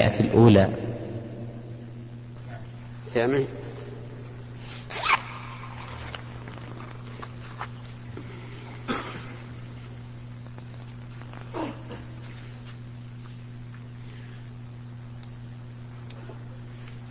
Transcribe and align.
المئة 0.00 0.20
الأولى. 0.20 0.68
ثامن 3.14 3.46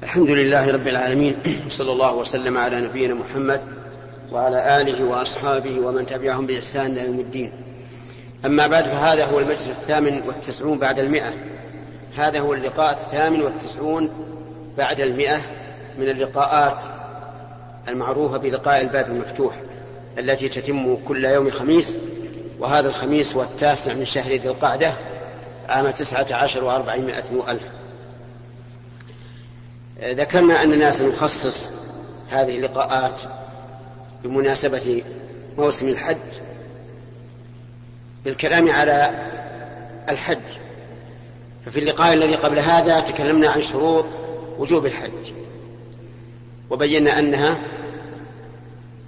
الحمد 0.03 0.29
لله 0.29 0.71
رب 0.71 0.87
العالمين 0.87 1.35
صلى 1.69 1.91
الله 1.91 2.15
وسلم 2.15 2.57
على 2.57 2.81
نبينا 2.81 3.13
محمد 3.13 3.61
وعلى 4.31 4.81
آله 4.81 5.05
وأصحابه 5.05 5.79
ومن 5.79 6.05
تبعهم 6.05 6.47
بإحسان 6.47 6.91
إلى 6.91 7.05
يوم 7.05 7.19
الدين. 7.19 7.51
أما 8.45 8.67
بعد 8.67 8.83
فهذا 8.83 9.25
هو 9.25 9.39
المجلس 9.39 9.69
الثامن 9.69 10.21
والتسعون 10.27 10.79
بعد 10.79 10.99
المئة. 10.99 11.33
هذا 12.17 12.39
هو 12.39 12.53
اللقاء 12.53 12.91
الثامن 12.91 13.41
والتسعون 13.41 14.09
بعد 14.77 15.01
المئة 15.01 15.41
من 15.97 16.09
اللقاءات 16.09 16.83
المعروفة 17.87 18.37
بلقاء 18.37 18.81
الباب 18.81 19.07
المفتوح 19.07 19.55
التي 20.17 20.49
تتم 20.49 20.97
كل 21.07 21.25
يوم 21.25 21.49
خميس 21.49 21.97
وهذا 22.59 22.87
الخميس 22.87 23.35
هو 23.35 23.43
التاسع 23.43 23.93
من 23.93 24.05
شهر 24.05 24.31
ذي 24.31 24.49
القعدة 24.49 24.93
عام 25.69 25.91
تسعة 25.91 26.27
عشر 26.31 26.63
وأربعمائة 26.63 27.23
وألف. 27.33 27.63
ذكرنا 30.03 30.63
أننا 30.63 30.91
سنخصص 30.91 31.71
هذه 32.29 32.57
اللقاءات 32.57 33.21
بمناسبة 34.23 35.03
موسم 35.57 35.87
الحج 35.87 36.17
بالكلام 38.25 38.69
على 38.71 39.27
الحج. 40.09 40.37
ففي 41.65 41.79
اللقاء 41.79 42.13
الذي 42.13 42.35
قبل 42.35 42.59
هذا 42.59 42.99
تكلمنا 42.99 43.49
عن 43.49 43.61
شروط 43.61 44.05
وجوب 44.57 44.85
الحج. 44.85 45.33
وبينا 46.69 47.19
أنها 47.19 47.57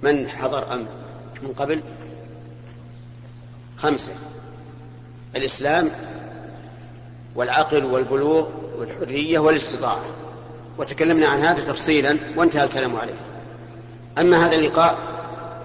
من 0.02 0.28
حضر 0.28 0.74
أمر. 0.74 0.88
من 1.42 1.52
قبل 1.52 1.80
خمسة. 3.76 4.12
الإسلام 5.36 5.90
والعقل 7.34 7.84
والبلوغ 7.84 8.46
والحرية 8.78 9.38
والاستطاعة. 9.38 10.04
وتكلمنا 10.78 11.28
عن 11.28 11.40
هذا 11.40 11.72
تفصيلا 11.72 12.18
وانتهى 12.36 12.64
الكلام 12.64 12.96
عليه. 12.96 13.14
أما 14.18 14.46
هذا 14.46 14.56
اللقاء 14.56 14.98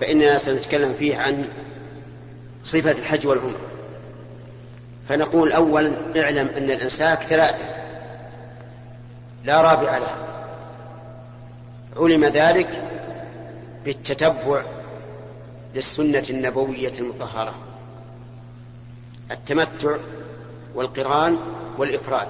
فإننا 0.01 0.37
سنتكلم 0.37 0.93
فيه 0.93 1.17
عن 1.17 1.49
صفة 2.63 2.91
الحج 2.91 3.27
والعمرة. 3.27 3.76
فنقول 5.09 5.51
أولا 5.51 5.91
اعلم 6.17 6.47
أن 6.47 6.71
الإنساك 6.71 7.23
ثلاثة. 7.23 7.63
لا 9.43 9.61
رابع 9.61 9.97
له. 9.97 10.17
علم 11.97 12.25
ذلك 12.25 12.83
بالتتبع 13.85 14.61
للسنة 15.75 16.23
النبوية 16.29 16.93
المطهرة. 16.99 17.55
التمتع 19.31 19.97
والقران 20.75 21.37
والإفراد. 21.77 22.27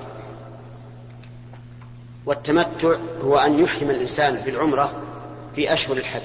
والتمتع 2.26 2.96
هو 3.22 3.38
أن 3.38 3.60
يحرم 3.60 3.90
الإنسان 3.90 4.36
بالعمرة 4.46 4.92
في 5.56 5.74
أشهر 5.74 5.98
الحج 5.98 6.22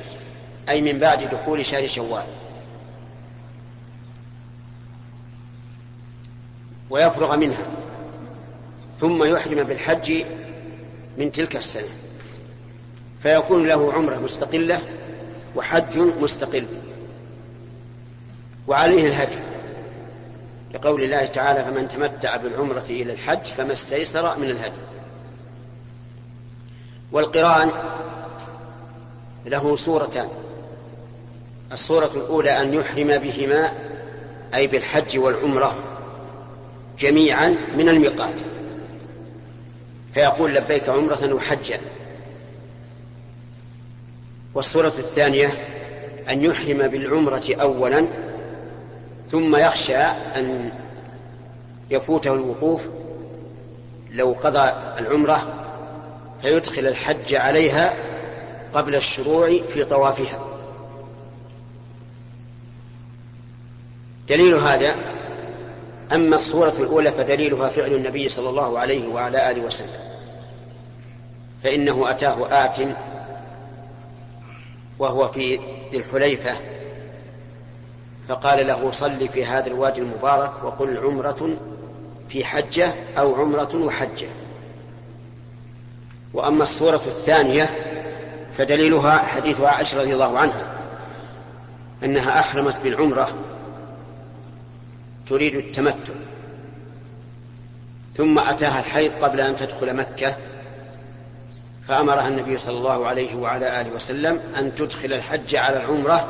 أي 0.68 0.80
من 0.80 0.98
بعد 0.98 1.24
دخول 1.34 1.66
شهر 1.66 1.86
شوال. 1.86 2.26
ويفرغ 6.92 7.36
منها 7.36 7.66
ثم 9.00 9.24
يحرم 9.24 9.62
بالحج 9.62 10.24
من 11.18 11.32
تلك 11.32 11.56
السنة. 11.56 11.88
فيكون 13.22 13.66
له 13.66 13.92
عمرة 13.92 14.16
مستقلة 14.16 14.80
وحج 15.56 15.98
مستقل. 15.98 16.66
وعليه 18.66 19.06
الهدي 19.06 19.38
لقول 20.74 21.04
الله 21.04 21.26
تعالى 21.26 21.64
فمن 21.64 21.88
تمتع 21.88 22.36
بالعمرة 22.36 22.84
إلى 22.90 23.12
الحج 23.12 23.44
فما 23.44 23.72
استيسر 23.72 24.38
من 24.38 24.50
الهدي 24.50 24.80
والقرآن 27.12 27.70
له 29.46 29.76
صورتان. 29.76 30.28
الصورة 31.72 32.10
الأولى 32.14 32.60
أن 32.60 32.74
يحرم 32.74 33.18
بهما 33.18 33.72
أي 34.54 34.66
بالحج 34.66 35.18
والعمرة. 35.18 35.91
جميعا 37.02 37.56
من 37.76 37.88
الميقات. 37.88 38.40
فيقول 40.14 40.54
لبيك 40.54 40.88
عمرة 40.88 41.34
وحجا. 41.34 41.80
والصورة 44.54 44.86
الثانية 44.98 45.48
أن 46.28 46.44
يحرم 46.44 46.88
بالعمرة 46.88 47.44
أولا 47.60 48.06
ثم 49.30 49.56
يخشى 49.56 49.96
أن 49.96 50.72
يفوته 51.90 52.32
الوقوف. 52.32 52.80
لو 54.10 54.32
قضى 54.32 54.72
العمرة 54.98 55.54
فيدخل 56.42 56.86
الحج 56.86 57.34
عليها 57.34 57.94
قبل 58.74 58.94
الشروع 58.94 59.58
في 59.74 59.84
طوافها. 59.84 60.38
دليل 64.28 64.54
هذا 64.54 64.96
أما 66.12 66.36
الصورة 66.36 66.74
الأولى 66.78 67.12
فدليلها 67.12 67.68
فعل 67.68 67.94
النبي 67.94 68.28
صلى 68.28 68.48
الله 68.48 68.78
عليه 68.78 69.08
وعلى 69.08 69.50
آله 69.50 69.66
وسلم. 69.66 70.12
فإنه 71.62 72.10
أتاه 72.10 72.64
آت 72.64 72.76
وهو 74.98 75.28
في 75.28 75.56
ذي 75.90 75.96
الحليفة 75.98 76.56
فقال 78.28 78.66
له 78.66 78.90
صل 78.90 79.28
في 79.28 79.44
هذا 79.44 79.66
الوادي 79.66 80.00
المبارك 80.00 80.64
وقل 80.64 80.98
عمرة 80.98 81.56
في 82.28 82.44
حجة 82.44 82.94
أو 83.18 83.34
عمرة 83.34 83.70
وحجة. 83.74 84.28
وأما 86.34 86.62
الصورة 86.62 87.02
الثانية 87.06 87.70
فدليلها 88.58 89.18
حديث 89.18 89.60
عائشة 89.60 89.98
رضي 90.00 90.14
الله 90.14 90.38
عنها 90.38 90.72
أنها 92.04 92.40
أحرمت 92.40 92.80
بالعمرة 92.80 93.34
تريد 95.32 95.54
التمتع. 95.54 96.12
ثم 98.16 98.38
أتاها 98.38 98.80
الحيض 98.80 99.12
قبل 99.12 99.40
أن 99.40 99.56
تدخل 99.56 99.96
مكة 99.96 100.36
فأمرها 101.88 102.28
النبي 102.28 102.56
صلى 102.58 102.78
الله 102.78 103.06
عليه 103.06 103.36
وعلى 103.36 103.80
آله 103.80 103.90
وسلم 103.90 104.40
أن 104.58 104.74
تدخل 104.74 105.12
الحج 105.12 105.56
على 105.56 105.76
العمرة 105.76 106.28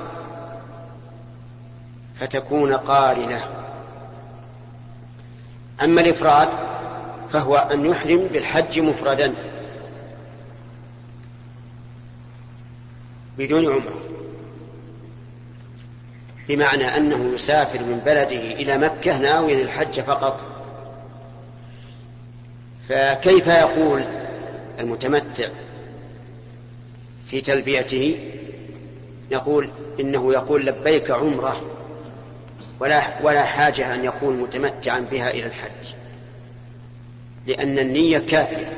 فتكون 2.20 2.72
قارنة. 2.72 3.44
أما 5.82 6.00
الإفراد 6.00 6.48
فهو 7.32 7.56
أن 7.56 7.86
يحرم 7.86 8.28
بالحج 8.32 8.80
مفردا 8.80 9.34
بدون 13.38 13.66
عمرة. 13.66 14.11
بمعنى 16.48 16.96
أنه 16.96 17.34
يسافر 17.34 17.78
من 17.78 18.02
بلده 18.06 18.52
إلى 18.52 18.78
مكة 18.78 19.18
ناويا 19.18 19.62
الحج 19.62 20.00
فقط. 20.00 20.44
فكيف 22.88 23.46
يقول 23.46 24.04
المتمتع 24.78 25.48
في 27.26 27.40
تلبيته؟ 27.40 28.18
يقول 29.30 29.70
إنه 30.00 30.32
يقول 30.32 30.66
لبيك 30.66 31.10
عمرة 31.10 31.62
ولا 32.80 33.02
ولا 33.22 33.42
حاجة 33.42 33.94
أن 33.94 34.04
يكون 34.04 34.40
متمتعا 34.40 35.00
بها 35.00 35.30
إلى 35.30 35.46
الحج 35.46 35.94
لأن 37.46 37.78
النية 37.78 38.18
كافية. 38.18 38.72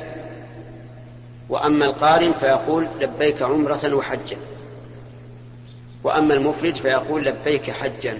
وأما 1.49 1.85
القارن 1.85 2.31
فيقول 2.31 2.87
لبيك 3.01 3.41
عمرة 3.41 3.93
وحجا. 3.93 4.37
وأما 6.05 6.33
المفرد 6.33 6.75
فيقول 6.75 7.25
لبيك 7.25 7.71
حجا. 7.71 8.19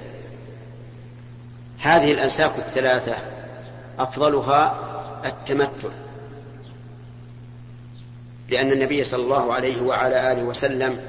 هذه 1.79 2.11
الأنساك 2.11 2.51
الثلاثة 2.57 3.15
أفضلها 3.99 4.75
التمتع. 5.25 5.89
لأن 8.49 8.71
النبي 8.71 9.03
صلى 9.03 9.23
الله 9.23 9.53
عليه 9.53 9.81
وعلى 9.81 10.31
آله 10.31 10.43
وسلم 10.43 10.99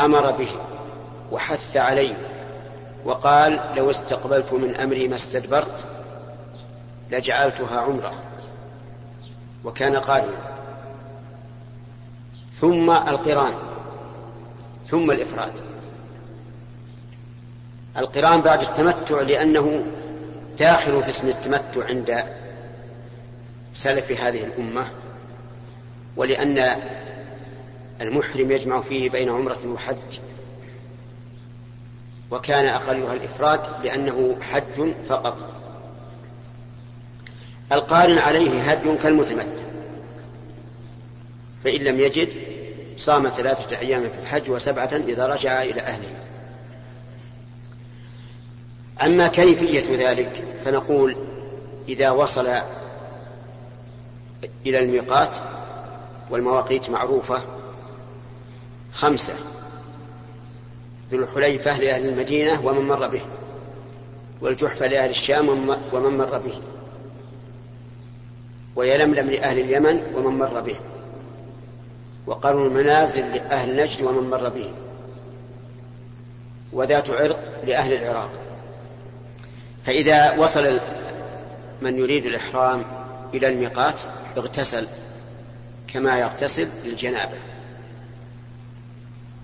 أمر 0.00 0.30
به 0.30 0.48
وحث 1.32 1.76
عليه 1.76 2.14
وقال 3.04 3.60
لو 3.76 3.90
استقبلت 3.90 4.52
من 4.52 4.76
أمري 4.76 5.08
ما 5.08 5.16
استدبرت 5.16 5.84
لجعلتها 7.10 7.80
عمرة. 7.80 8.12
وكان 9.64 9.96
قارنا 9.96 10.38
ثم 12.60 12.90
القران. 12.90 13.71
ثم 14.92 15.10
الإفراد. 15.10 15.52
القرآن 17.96 18.40
بعد 18.40 18.62
التمتع 18.62 19.20
لأنه 19.20 19.84
داخل 20.58 21.02
في 21.02 21.08
اسم 21.08 21.28
التمتع 21.28 21.86
عند 21.86 22.24
سلف 23.74 24.10
هذه 24.10 24.44
الأمة 24.44 24.86
ولأن 26.16 26.82
المحرم 28.00 28.50
يجمع 28.50 28.80
فيه 28.80 29.10
بين 29.10 29.28
عمرة 29.28 29.66
وحج 29.66 30.18
وكان 32.30 32.68
أقلها 32.68 33.12
الإفراد 33.12 33.60
لأنه 33.84 34.36
حج 34.40 34.94
فقط. 35.08 35.50
القارن 37.72 38.18
عليه 38.18 38.62
هدي 38.62 38.96
كالمتمتع 38.96 39.64
فإن 41.64 41.80
لم 41.80 42.00
يجد 42.00 42.51
صام 42.96 43.28
ثلاثة 43.28 43.78
أيام 43.78 44.02
في 44.02 44.18
الحج 44.22 44.50
وسبعة 44.50 44.90
إذا 44.92 45.26
رجع 45.26 45.62
إلى 45.62 45.80
أهله 45.80 46.14
أما 49.02 49.28
كيفية 49.28 50.10
ذلك 50.10 50.44
فنقول 50.64 51.16
إذا 51.88 52.10
وصل 52.10 52.48
إلى 54.66 54.78
الميقات 54.78 55.36
والمواقيت 56.30 56.90
معروفة 56.90 57.42
خمسة 58.92 59.34
ذو 61.12 61.18
الحليفة 61.18 61.78
لأهل 61.78 62.08
المدينة 62.08 62.66
ومن 62.66 62.88
مر 62.88 63.08
به 63.08 63.22
والجحفة 64.40 64.86
لأهل 64.86 65.10
الشام 65.10 65.48
ومن 65.92 66.18
مر 66.18 66.38
به 66.38 66.54
ويلملم 68.76 69.30
لأهل 69.30 69.58
اليمن 69.58 70.02
ومن 70.14 70.38
مر 70.38 70.60
به. 70.60 70.76
وقرن 72.26 72.66
المنازل 72.66 73.34
لأهل 73.34 73.76
نجد 73.76 74.02
ومن 74.02 74.30
مر 74.30 74.48
به. 74.48 74.74
وذات 76.72 77.10
عرق 77.10 77.38
لأهل 77.66 77.92
العراق. 77.92 78.30
فإذا 79.84 80.38
وصل 80.38 80.80
من 81.82 81.98
يريد 81.98 82.26
الإحرام 82.26 82.84
إلى 83.34 83.48
الميقات 83.48 84.00
اغتسل 84.36 84.86
كما 85.88 86.18
يغتسل 86.18 86.68
للجنابة 86.84 87.36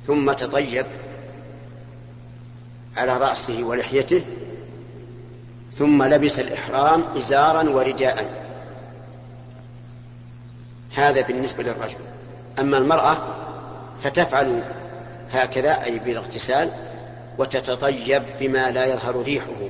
ثم 0.07 0.33
تطيب 0.33 0.87
على 2.97 3.17
رأسه 3.17 3.65
ولحيته 3.65 4.23
ثم 5.75 6.03
لبس 6.03 6.39
الإحرام 6.39 7.03
إزارا 7.17 7.71
ورداء. 7.71 8.49
هذا 10.95 11.21
بالنسبة 11.21 11.63
للرجل. 11.63 11.99
أما 12.61 12.79
المرأة 12.79 13.17
فتفعل 14.03 14.63
هكذا 15.31 15.85
أي 15.85 15.99
بالاغتسال 15.99 16.71
وتتطيب 17.39 18.23
بما 18.41 18.71
لا 18.71 18.87
يظهر 18.87 19.23
ريحه 19.23 19.69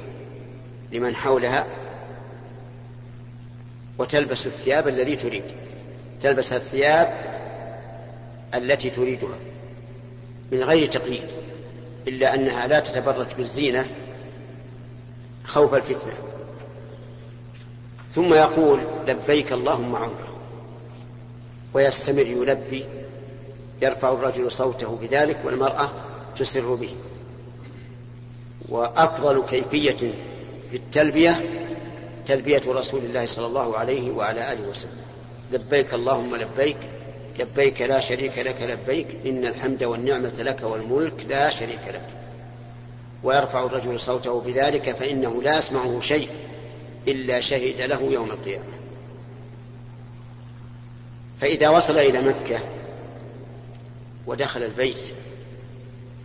لمن 0.92 1.16
حولها 1.16 1.66
وتلبس 3.98 4.46
الثياب 4.46 4.88
الذي 4.88 5.16
تريد 5.16 5.44
تلبس 6.22 6.52
الثياب 6.52 7.08
التي 8.54 8.90
تريدها 8.90 9.36
من 10.52 10.62
غير 10.62 10.86
تقييد 10.86 11.28
إلا 12.08 12.34
أنها 12.34 12.66
لا 12.66 12.80
تتبرج 12.80 13.26
بالزينة 13.36 13.86
خوف 15.44 15.74
الفتنة. 15.74 16.12
ثم 18.14 18.34
يقول 18.34 18.80
لبيك 19.06 19.52
اللهم 19.52 19.96
عمره 19.96 20.27
ويستمر 21.74 22.26
يلبي 22.26 22.84
يرفع 23.82 24.12
الرجل 24.12 24.52
صوته 24.52 24.98
بذلك 25.02 25.38
والمرأة 25.44 25.90
تسر 26.36 26.74
به. 26.74 26.90
وأفضل 28.68 29.42
كيفية 29.50 30.12
في 30.70 30.76
التلبية 30.76 31.44
تلبية 32.26 32.60
رسول 32.68 33.00
الله 33.00 33.26
صلى 33.26 33.46
الله 33.46 33.78
عليه 33.78 34.10
وعلى 34.10 34.52
آله 34.52 34.68
وسلم. 34.68 35.02
لبيك 35.52 35.94
اللهم 35.94 36.36
لبيك 36.36 36.76
لبيك 37.38 37.82
لا 37.82 38.00
شريك 38.00 38.38
لك 38.38 38.62
لبيك 38.62 39.06
إن 39.26 39.46
الحمد 39.46 39.84
والنعمة 39.84 40.32
لك 40.38 40.62
والملك 40.62 41.26
لا 41.28 41.50
شريك 41.50 41.88
لك. 41.88 42.08
ويرفع 43.24 43.64
الرجل 43.64 44.00
صوته 44.00 44.40
بذلك 44.40 44.96
فإنه 44.96 45.42
لا 45.42 45.58
يسمعه 45.58 46.00
شيء 46.00 46.28
إلا 47.08 47.40
شهد 47.40 47.80
له 47.80 48.02
يوم 48.02 48.30
القيامة. 48.30 48.77
فإذا 51.40 51.68
وصل 51.68 51.98
إلى 51.98 52.20
مكة 52.20 52.60
ودخل 54.26 54.62
البيت 54.62 55.14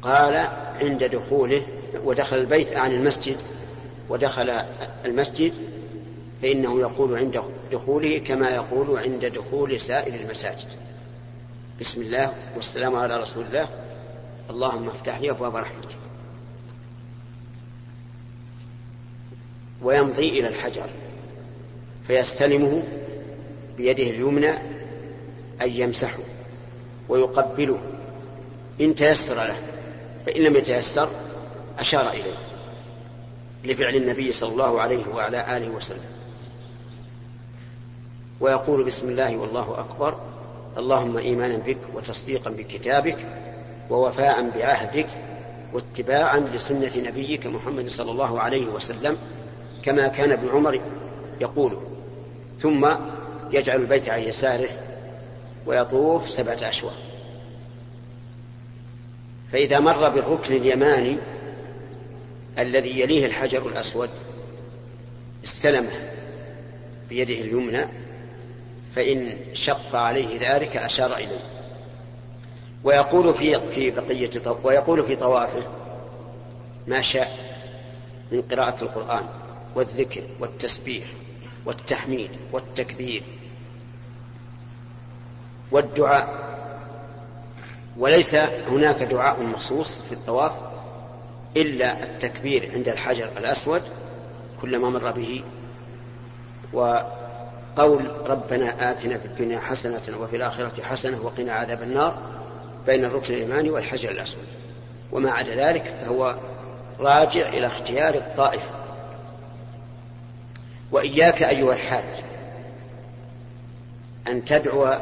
قال 0.01 0.35
عند 0.81 1.03
دخوله 1.03 1.61
ودخل 2.03 2.37
البيت 2.37 2.75
عن 2.75 2.91
المسجد 2.91 3.37
ودخل 4.09 4.49
المسجد 5.05 5.53
فإنه 6.41 6.79
يقول 6.79 7.17
عند 7.17 7.41
دخوله 7.71 8.17
كما 8.17 8.49
يقول 8.49 8.97
عند 8.97 9.25
دخول 9.25 9.79
سائر 9.79 10.19
المساجد. 10.21 10.67
بسم 11.79 12.01
الله 12.01 12.33
والسلام 12.55 12.95
على 12.95 13.17
رسول 13.17 13.43
الله. 13.43 13.69
اللهم 14.49 14.89
افتح 14.89 15.19
لي 15.19 15.31
أبواب 15.31 15.55
رحمتك. 15.55 15.97
ويمضي 19.81 20.29
إلى 20.29 20.47
الحجر 20.47 20.89
فيستلمه 22.07 22.83
بيده 23.77 24.03
اليمنى 24.03 24.72
أن 25.61 25.69
يمسحه 25.69 26.19
ويقبله. 27.09 27.79
إن 28.81 28.95
تيسر 28.95 29.35
له 29.35 29.55
فإن 30.25 30.41
لم 30.41 30.55
يتيسر 30.55 31.09
أشار 31.79 32.09
إليه 32.09 32.37
لفعل 33.63 33.95
النبي 33.95 34.31
صلى 34.31 34.51
الله 34.51 34.81
عليه 34.81 35.03
وعلى 35.15 35.57
آله 35.57 35.69
وسلم. 35.69 36.05
ويقول 38.41 38.83
بسم 38.83 39.09
الله 39.09 39.37
والله 39.37 39.79
أكبر 39.79 40.17
اللهم 40.77 41.17
إيمانا 41.17 41.57
بك 41.57 41.77
وتصديقا 41.93 42.51
بكتابك 42.51 43.17
ووفاء 43.89 44.49
بعهدك 44.49 45.07
واتباعا 45.73 46.39
لسنة 46.39 46.91
نبيك 46.97 47.47
محمد 47.47 47.89
صلى 47.89 48.11
الله 48.11 48.41
عليه 48.41 48.67
وسلم 48.67 49.17
كما 49.83 50.07
كان 50.07 50.31
ابن 50.31 50.49
عمر 50.49 50.79
يقول. 51.41 51.77
ثم 52.61 52.87
يجعل 53.51 53.81
البيت 53.81 54.09
عن 54.09 54.19
يساره 54.19 54.69
ويطوف 55.65 56.29
سبعة 56.29 56.57
أشواط. 56.61 56.93
فإذا 59.51 59.79
مر 59.79 60.09
بالركن 60.09 60.55
اليماني 60.55 61.17
الذي 62.59 62.99
يليه 62.99 63.25
الحجر 63.25 63.67
الأسود 63.67 64.09
استلمه 65.43 66.11
بيده 67.09 67.33
اليمنى 67.33 67.85
فإن 68.95 69.37
شق 69.53 69.95
عليه 69.95 70.55
ذلك 70.55 70.77
أشار 70.77 71.15
إليه. 71.15 71.53
ويقول 72.83 73.33
في 73.33 73.69
في 73.69 73.91
بقية 73.91 74.57
ويقول 74.63 75.03
في 75.03 75.15
طوافه 75.15 75.63
ما 76.87 77.01
شاء 77.01 77.53
من 78.31 78.41
قراءة 78.41 78.83
القرآن 78.83 79.25
والذكر 79.75 80.23
والتسبيح 80.39 81.03
والتحميد 81.65 82.29
والتكبير 82.51 83.23
والدعاء. 85.73 86.43
وليس 87.97 88.35
هناك 88.69 89.03
دعاء 89.03 89.43
مخصوص 89.43 90.01
في 90.01 90.11
الطواف 90.11 90.51
إلا 91.57 92.03
التكبير 92.03 92.71
عند 92.73 92.87
الحجر 92.87 93.29
الأسود 93.37 93.81
كلما 94.61 94.89
مر 94.89 95.11
به 95.11 95.43
وقول 96.73 98.11
ربنا 98.29 98.91
آتنا 98.91 99.17
في 99.17 99.25
الدنيا 99.25 99.59
حسنة 99.59 100.17
وفي 100.19 100.35
الآخرة 100.35 100.83
حسنة 100.83 101.25
وقنا 101.25 101.53
عذاب 101.53 101.81
النار 101.81 102.17
بين 102.85 103.05
الركن 103.05 103.33
الإيماني 103.33 103.69
والحجر 103.69 104.11
الأسود. 104.11 104.47
وما 105.11 105.31
عدا 105.31 105.55
ذلك 105.55 105.95
فهو 106.01 106.35
راجع 106.99 107.49
إلى 107.49 107.67
اختيار 107.67 108.15
الطائف. 108.15 108.69
وإياك 110.91 111.43
أيها 111.43 111.73
الحاج 111.73 112.23
أن 114.27 114.45
تدعو 114.45 114.93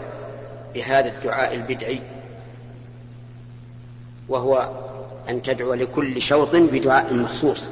بهذا 0.74 1.08
الدعاء 1.08 1.56
البدعي 1.56 2.02
وهو 4.30 4.70
أن 5.30 5.42
تدعو 5.42 5.74
لكل 5.74 6.22
شوط 6.22 6.56
بدعاء 6.56 7.14
مخصوص 7.14 7.70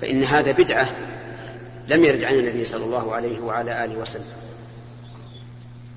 فإن 0.00 0.24
هذا 0.24 0.52
بدعة 0.52 0.88
لم 1.88 2.04
يرد 2.04 2.24
عن 2.24 2.34
النبي 2.34 2.64
صلى 2.64 2.84
الله 2.84 3.14
عليه 3.14 3.40
وعلى 3.40 3.84
آله 3.84 3.98
وسلم. 3.98 4.24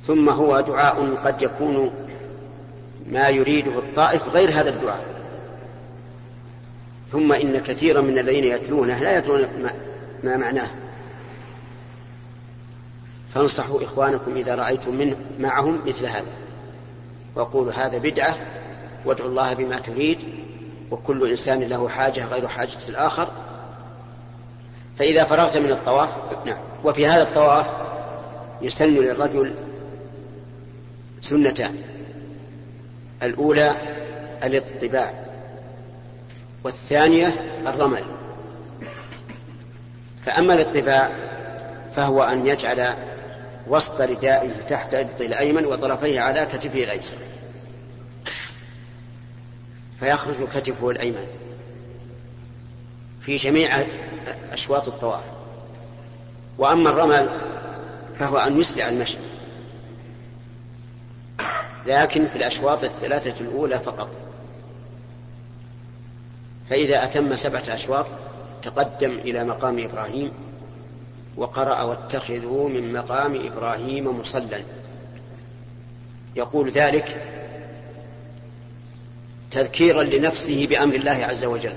ثم 0.08 0.30
هو 0.30 0.62
دعاء 0.62 1.16
قد 1.24 1.42
يكون 1.42 1.92
ما 3.12 3.30
يريده 3.30 3.80
الطائف 3.80 4.30
غير 4.30 4.50
هذا 4.50 4.70
الدعاء. 4.70 5.06
ثم 7.12 7.34
إن 7.34 7.58
كثيرا 7.60 8.02
من 8.02 8.20
الذين 8.20 8.44
يتلونه 8.44 9.00
لا 9.00 9.18
يتلون 9.18 9.48
ما 10.24 10.38
معناه. 10.38 10.68
فانصحوا 13.34 13.84
إخوانكم 13.84 14.36
إذا 14.36 14.56
رأيتم 14.56 14.96
منه 14.96 15.16
معهم 15.40 15.82
مثل 15.86 16.06
هذا. 16.06 16.32
وقولوا 17.36 17.74
هذا 17.74 17.98
بدعة 17.98 18.38
وادعوا 19.06 19.30
الله 19.30 19.54
بما 19.54 19.80
تريد 19.80 20.24
وكل 20.92 21.30
إنسان 21.30 21.60
له 21.64 21.90
حاجة 21.90 22.26
غير 22.26 22.48
حاجة 22.48 22.78
الآخر. 22.90 23.28
فإذا 25.00 25.24
فرغت 25.24 25.58
من 25.58 25.72
الطواف 25.72 26.10
نعم 26.46 26.58
وفي 26.84 27.08
هذا 27.08 27.22
الطواف 27.22 27.66
يسن 28.62 28.90
للرجل 28.90 29.54
سنتان. 31.22 31.76
الأولى 33.24 33.72
الاطباع 34.44 35.14
والثانية 36.64 37.28
الرمل. 37.68 38.04
فأما 40.26 40.54
الاطباع 40.54 41.12
فهو 41.96 42.24
أن 42.24 42.48
يجعل 42.48 42.94
وسط 43.72 44.02
ردائه 44.02 44.52
تحت 44.70 44.94
إبطه 44.94 45.26
الأيمن 45.26 45.66
وطرفيه 45.66 46.20
على 46.20 46.46
كتفه 46.46 46.84
الأيسر. 46.84 47.18
فيخرج 50.00 50.36
كتفه 50.56 50.90
الأيمن 50.90 51.28
في 53.22 53.36
جميع 53.36 53.86
أشواط 54.52 54.88
الطواف. 54.88 55.24
وأما 56.58 56.90
الرمل 56.90 57.30
فهو 58.20 58.38
أن 58.38 58.60
يسرع 58.60 58.90
المشي 58.90 59.18
لكن 61.86 62.28
في 62.28 62.36
الأشواط 62.36 62.84
الثلاثة 62.84 63.46
الأولى 63.46 63.80
فقط. 63.80 64.18
فإذا 66.70 67.04
أتم 67.04 67.36
سبعة 67.36 67.64
أشواط 67.68 68.06
تقدم 68.62 69.12
إلى 69.12 69.44
مقام 69.44 69.80
إبراهيم 69.80 70.32
وقرأ 71.38 71.84
واتخذوا 71.84 72.70
من 72.70 72.94
مقام 72.94 73.46
إبراهيم 73.46 74.20
مصلى. 74.20 74.64
يقول 76.36 76.70
ذلك 76.70 77.26
تذكيرا 79.52 80.04
لنفسه 80.04 80.68
بأمر 80.70 80.96
الله 80.96 81.26
عز 81.26 81.46
وجل 81.46 81.76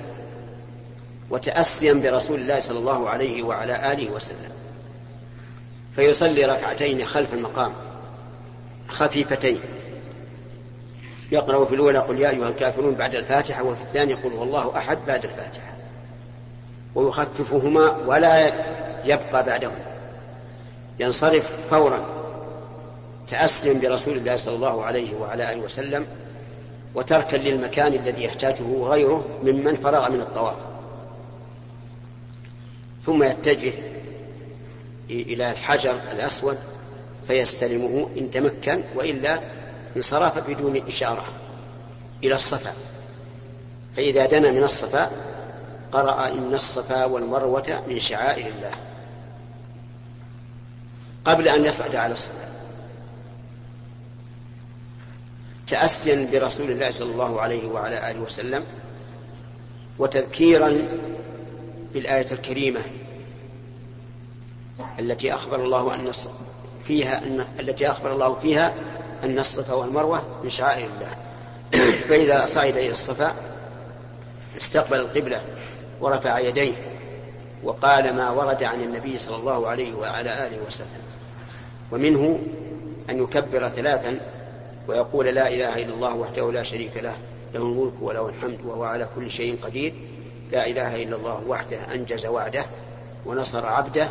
وتأسيا 1.31 1.93
برسول 1.93 2.41
الله 2.41 2.59
صلى 2.59 2.79
الله 2.79 3.09
عليه 3.09 3.43
وعلى 3.43 3.93
آله 3.93 4.11
وسلم. 4.11 4.53
فيصلي 5.97 6.45
ركعتين 6.45 7.05
خلف 7.05 7.35
المقام 7.35 7.73
خفيفتين. 8.89 9.61
يقرأ 11.33 11.65
في 11.65 11.75
الأولى 11.75 11.99
قل 11.99 12.21
يا 12.21 12.31
أيها 12.31 12.49
الكافرون 12.49 12.95
بعد 12.95 13.15
الفاتحة 13.15 13.63
وفي 13.63 13.83
الثانية 13.83 14.15
قل 14.15 14.33
والله 14.33 14.77
أحد 14.77 14.99
بعد 15.07 15.25
الفاتحة. 15.25 15.75
ويخففهما 16.95 17.97
ولا 18.07 18.53
يبقى 19.05 19.45
بعدهم. 19.45 19.79
ينصرف 21.01 21.53
فورا. 21.71 22.07
تأسيا 23.29 23.73
برسول 23.73 24.17
الله 24.17 24.37
صلى 24.37 24.55
الله 24.55 24.85
عليه 24.85 25.15
وعلى 25.17 25.53
آله 25.53 25.61
وسلم 25.61 26.07
وتركا 26.95 27.37
للمكان 27.37 27.95
الذي 27.95 28.25
يحتاجه 28.25 28.83
غيره 28.83 29.25
ممن 29.43 29.77
فرغ 29.77 30.11
من 30.11 30.21
الطواف. 30.21 30.57
ثم 33.07 33.23
يتجه 33.23 33.73
إلى 35.11 35.51
الحجر 35.51 35.97
الأسود 36.13 36.59
فيستلمه 37.27 38.09
إن 38.19 38.31
تمكن 38.31 38.83
وإلا 38.95 39.41
انصرف 39.97 40.51
بدون 40.51 40.83
إشارة 40.89 41.25
إلى 42.25 42.35
الصفا. 42.35 42.73
فإذا 43.97 44.27
دنا 44.27 44.51
من 44.51 44.63
الصفا 44.63 45.11
قرأ 45.93 46.29
إن 46.29 46.55
الصفا 46.55 47.05
والمروة 47.05 47.83
من 47.89 47.99
شعائر 47.99 48.47
الله. 48.47 48.71
قبل 51.25 51.49
أن 51.49 51.65
يصعد 51.65 51.97
على 51.97 52.13
الصفا 52.13 52.49
تأسيا 55.67 56.29
برسول 56.33 56.71
الله 56.71 56.91
صلى 56.91 57.13
الله 57.13 57.41
عليه 57.41 57.69
وعلى 57.69 58.11
آله 58.11 58.21
وسلم 58.21 58.65
وتذكيرا 59.99 60.89
بالآية 61.95 62.33
الكريمة 62.33 62.81
التي 64.99 65.35
أخبر 65.35 65.65
الله 65.65 65.95
أن 65.95 66.13
فيها 66.87 67.19
أن 67.19 67.47
التي 67.61 67.91
أخبر 67.91 68.13
الله 68.13 68.35
فيها 68.35 68.75
أن 69.25 69.39
الصفا 69.39 69.75
والمروة 69.75 70.23
من 70.43 70.51
شعائر 70.51 70.89
الله. 70.97 71.17
فإذا 72.09 72.47
صعد 72.47 72.77
إلى 72.77 72.91
الصفا 72.91 73.35
استقبل 74.57 75.01
القبلة 75.01 75.43
ورفع 76.01 76.39
يديه 76.39 76.94
وقال 77.65 78.17
ما 78.17 78.31
ورد 78.31 78.63
عن 78.63 78.83
النبي 78.83 79.19
صلى 79.19 79.37
الله 79.37 79.69
عليه 79.69 79.95
وعلى 79.95 80.47
آله 80.47 80.59
وسلم. 80.67 81.03
ومنه 81.93 82.39
أن 83.11 83.23
يكبر 83.23 83.69
ثلاثا 83.69 84.21
ويقول 84.89 85.27
لا 85.27 85.49
إله 85.49 85.83
إلا 85.83 85.95
الله 85.95 86.15
وحده 86.15 86.53
لا 86.53 86.63
شريك 86.63 86.97
له 86.97 87.17
له 87.55 87.61
الملك 87.61 87.93
وله 88.01 88.29
الحمد 88.29 88.59
وهو 88.65 88.85
على 88.85 89.09
كل 89.17 89.31
شيء 89.31 89.59
قدير. 89.63 89.95
لا 90.53 90.67
إله 90.67 91.03
إلا 91.03 91.17
الله 91.17 91.43
وحده 91.49 91.79
أنجز 91.95 92.27
وعده 92.27 92.65
ونصر 93.27 93.67
عبده 93.67 94.09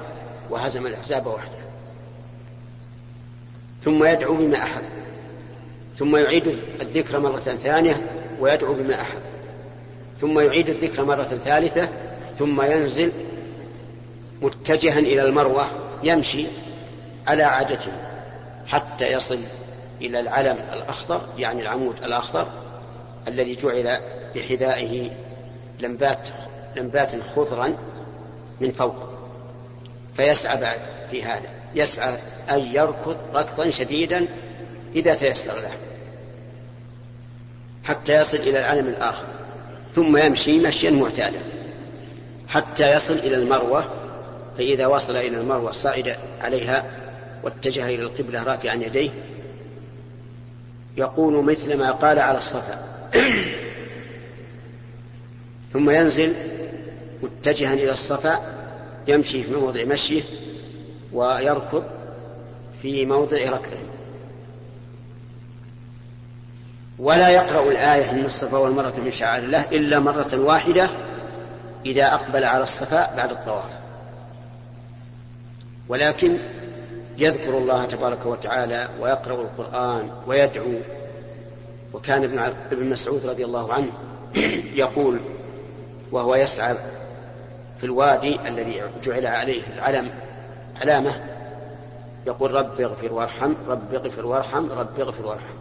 وهزم 0.49 0.87
الأحزاب 0.87 1.27
وحده. 1.27 1.63
ثم 3.83 4.03
يدعو 4.03 4.35
بما 4.35 4.63
أحب. 4.63 4.83
ثم 5.97 6.17
يعيد 6.17 6.47
الذكر 6.81 7.19
مرة 7.19 7.39
ثانية 7.39 7.95
ويدعو 8.39 8.73
بما 8.73 9.01
أحب. 9.01 9.21
ثم 10.21 10.39
يعيد 10.39 10.69
الذكر 10.69 11.05
مرة 11.05 11.23
ثالثة 11.23 11.89
ثم 12.39 12.61
ينزل 12.61 13.11
متجها 14.43 14.99
إلى 14.99 15.25
المروة 15.25 15.65
يمشي 16.03 16.45
على 17.27 17.43
عادته 17.43 17.91
حتى 18.67 19.11
يصل 19.11 19.39
إلى 20.01 20.19
العلم 20.19 20.57
الأخضر 20.73 21.21
يعني 21.37 21.61
العمود 21.61 21.95
الأخضر 22.03 22.47
الذي 23.27 23.55
جعل 23.55 23.99
بحذائه 24.35 25.09
لمبات 25.79 26.27
لمبات 26.75 27.11
خضرا 27.35 27.73
من 28.61 28.71
فوق. 28.71 28.95
فيسعى 30.17 30.61
بعد 30.61 30.79
في 31.11 31.23
هذا 31.23 31.49
يسعى 31.75 32.15
أن 32.49 32.59
يركض 32.59 33.17
ركضا 33.33 33.69
شديدا 33.69 34.27
إذا 34.95 35.15
تيسر 35.15 35.55
له 35.55 35.71
حتى 37.83 38.13
يصل 38.13 38.37
إلى 38.37 38.59
العلم 38.59 38.87
الآخر 38.87 39.25
ثم 39.95 40.17
يمشي 40.17 40.59
مشيا 40.59 40.91
معتادا 40.91 41.39
حتى 42.47 42.91
يصل 42.91 43.13
إلى 43.13 43.35
المروة 43.35 44.02
فإذا 44.57 44.87
وصل 44.87 45.15
إلى 45.15 45.37
المروة 45.37 45.71
صعد 45.71 46.17
عليها 46.41 46.85
واتجه 47.43 47.85
إلى 47.85 48.03
القبلة 48.03 48.43
رافعا 48.43 48.75
يديه 48.75 49.09
يقول 50.97 51.43
مثل 51.43 51.77
ما 51.77 51.91
قال 51.91 52.19
على 52.19 52.37
الصفا. 52.37 52.79
ثم 55.73 55.89
ينزل 55.89 56.33
متجها 57.23 57.73
إلى 57.73 57.91
الصفا 57.91 58.41
يمشي 59.07 59.43
في 59.43 59.55
موضع 59.55 59.83
مشيه 59.83 60.21
ويركض 61.13 61.83
في 62.81 63.05
موضع 63.05 63.37
ركضه. 63.37 63.77
ولا 66.99 67.29
يقرأ 67.29 67.71
الآية 67.71 68.11
إن 68.11 68.25
الصفا 68.25 68.57
والمرة 68.57 68.93
من 69.05 69.11
شعائر 69.11 69.43
الله 69.43 69.65
إلا 69.71 69.99
مرة 69.99 70.29
واحدة 70.33 70.89
إذا 71.85 72.05
أقبل 72.13 72.43
على 72.43 72.63
الصفا 72.63 73.15
بعد 73.15 73.31
الطواف. 73.31 73.82
ولكن 75.87 76.37
يذكر 77.17 77.57
الله 77.57 77.85
تبارك 77.85 78.25
وتعالى 78.25 78.89
ويقرأ 78.99 79.41
القرآن 79.41 80.11
ويدعو. 80.27 80.73
وكان 81.93 82.39
ابن 82.71 82.89
مسعود 82.89 83.25
رضي 83.25 83.45
الله 83.45 83.73
عنه 83.73 83.91
يقول 84.83 85.19
وهو 86.11 86.35
يسعى 86.35 86.75
في 87.79 87.83
الوادي 87.83 88.39
الذي 88.47 88.81
جعل 89.03 89.25
عليه 89.25 89.61
العلم 89.73 90.09
علامة 90.81 91.23
يقول 92.27 92.51
رب 92.51 92.81
اغفر 92.81 93.13
وارحم 93.13 93.53
رب 93.67 93.93
اغفر 93.93 94.25
وارحم 94.25 94.71
رب 94.71 94.99
اغفر 94.99 95.25
وارحم. 95.25 95.53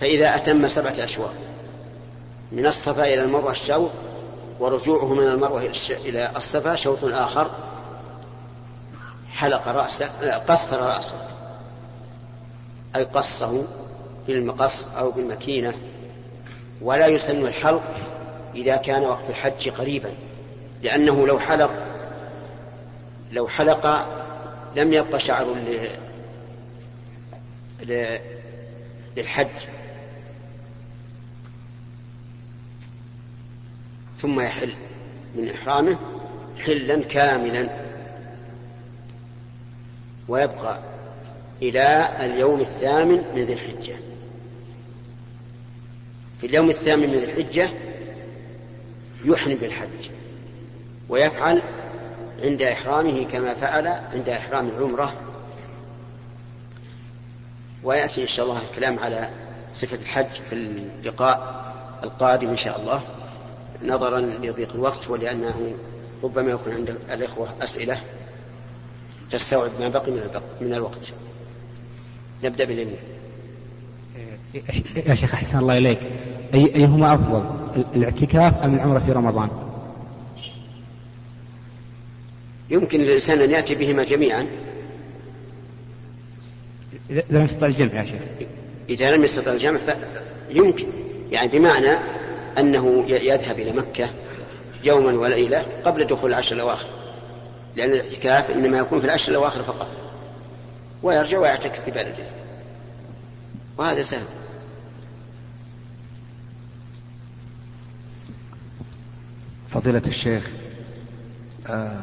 فإذا 0.00 0.36
أتم 0.36 0.68
سبعة 0.68 0.94
أشواط 0.98 1.34
من 2.52 2.66
الصفا 2.66 3.04
إلى 3.04 3.22
المروة 3.22 3.50
الشوط 3.50 3.90
ورجوعه 4.60 5.14
من 5.14 5.26
المروة 5.26 5.72
إلى 5.90 6.30
الصفا 6.36 6.74
شوط 6.74 7.04
آخر. 7.04 7.50
حلق 9.32 9.68
رأسه 9.68 10.08
قصر 10.48 10.82
رأسه. 10.82 11.14
أي 12.96 13.04
قصه 13.04 13.64
بالمقص 14.26 14.86
أو 14.96 15.10
بالمكينة. 15.10 15.74
ولا 16.82 17.06
يسن 17.06 17.46
الحلق 17.46 17.82
إذا 18.54 18.76
كان 18.76 19.02
وقت 19.02 19.30
الحج 19.30 19.68
قريبا 19.68 20.14
لأنه 20.82 21.26
لو 21.26 21.38
حلق 21.38 21.70
لو 23.32 23.48
حلق 23.48 24.06
لم 24.76 24.92
يبقى 24.92 25.20
شعر 25.20 25.56
للحج. 29.16 29.48
ثم 34.22 34.40
يحل 34.40 34.74
من 35.34 35.50
إحرامه 35.50 35.96
حلا 36.58 37.02
كاملا. 37.02 37.80
ويبقى 40.28 40.78
إلى 41.62 42.08
اليوم 42.20 42.60
الثامن 42.60 43.24
من 43.34 43.44
ذي 43.44 43.52
الحجة. 43.52 43.94
في 46.40 46.46
اليوم 46.46 46.70
الثامن 46.70 47.10
من 47.10 47.16
ذي 47.16 47.24
الحجة 47.24 47.70
يحرم 49.24 49.54
بالحج 49.54 50.10
ويفعل 51.08 51.62
عند 52.44 52.62
إحرامه 52.62 53.24
كما 53.24 53.54
فعل 53.54 53.86
عند 53.86 54.28
إحرام 54.28 54.68
العمرة. 54.68 55.14
ويأتي 57.82 58.22
إن 58.22 58.28
شاء 58.28 58.46
الله 58.46 58.60
الكلام 58.70 58.98
على 58.98 59.30
صفة 59.74 59.96
الحج 59.96 60.30
في 60.50 60.52
اللقاء 60.52 61.70
القادم 62.02 62.48
إن 62.48 62.56
شاء 62.56 62.80
الله. 62.80 63.02
نظرا 63.84 64.20
لضيق 64.20 64.74
الوقت 64.74 65.10
ولأنه 65.10 65.74
ربما 66.22 66.50
يكون 66.50 66.72
عند 66.72 66.98
الإخوة 67.10 67.48
أسئلة 67.62 68.00
تستوعب 69.30 69.70
ما 69.80 69.88
بقي 69.88 70.10
من, 70.10 70.20
من 70.60 70.74
الوقت. 70.74 71.12
نبدأ 72.44 72.64
باليمين 72.64 72.96
يا 75.06 75.14
شيخ 75.14 75.34
أحسن 75.34 75.58
الله 75.58 75.78
إليك. 75.78 75.98
أي 76.54 76.74
أيهما 76.74 77.14
أفضل 77.14 77.44
الاعتكاف 77.94 78.56
أم 78.56 78.74
العمرة 78.74 78.98
في 78.98 79.12
رمضان؟ 79.12 79.48
يمكن 82.70 83.00
للإنسان 83.00 83.38
أن 83.38 83.50
يأتي 83.50 83.74
بهما 83.74 84.02
جميعا. 84.02 84.46
إذا 87.10 87.22
لم 87.30 87.44
يستطع 87.44 87.66
الجمع 87.66 88.00
يا 88.00 88.04
شيخ. 88.04 88.22
إذا 88.88 89.16
لم 89.16 89.24
يستطع 89.24 89.52
الجمع 89.52 89.80
فيمكن. 90.48 90.86
يعني 91.30 91.48
بمعنى 91.48 91.98
أنه 92.58 93.04
يذهب 93.08 93.58
إلى 93.58 93.72
مكة 93.72 94.10
يوما 94.84 95.20
وليلة 95.20 95.64
قبل 95.84 96.06
دخول 96.06 96.30
العشر 96.30 96.56
الأواخر. 96.56 96.86
لأن 97.76 97.90
الاعتكاف 97.90 98.50
إنما 98.50 98.78
يكون 98.78 99.00
في 99.00 99.06
العشر 99.06 99.32
الأواخر 99.32 99.62
فقط. 99.62 99.88
ويرجع 101.02 101.38
ويعتكف 101.38 101.84
في 101.84 101.90
بلده. 101.90 102.24
وهذا 103.78 104.02
سهل. 104.02 104.26
فضيلة 109.70 110.02
الشيخ 110.06 110.50
آه، 111.66 112.00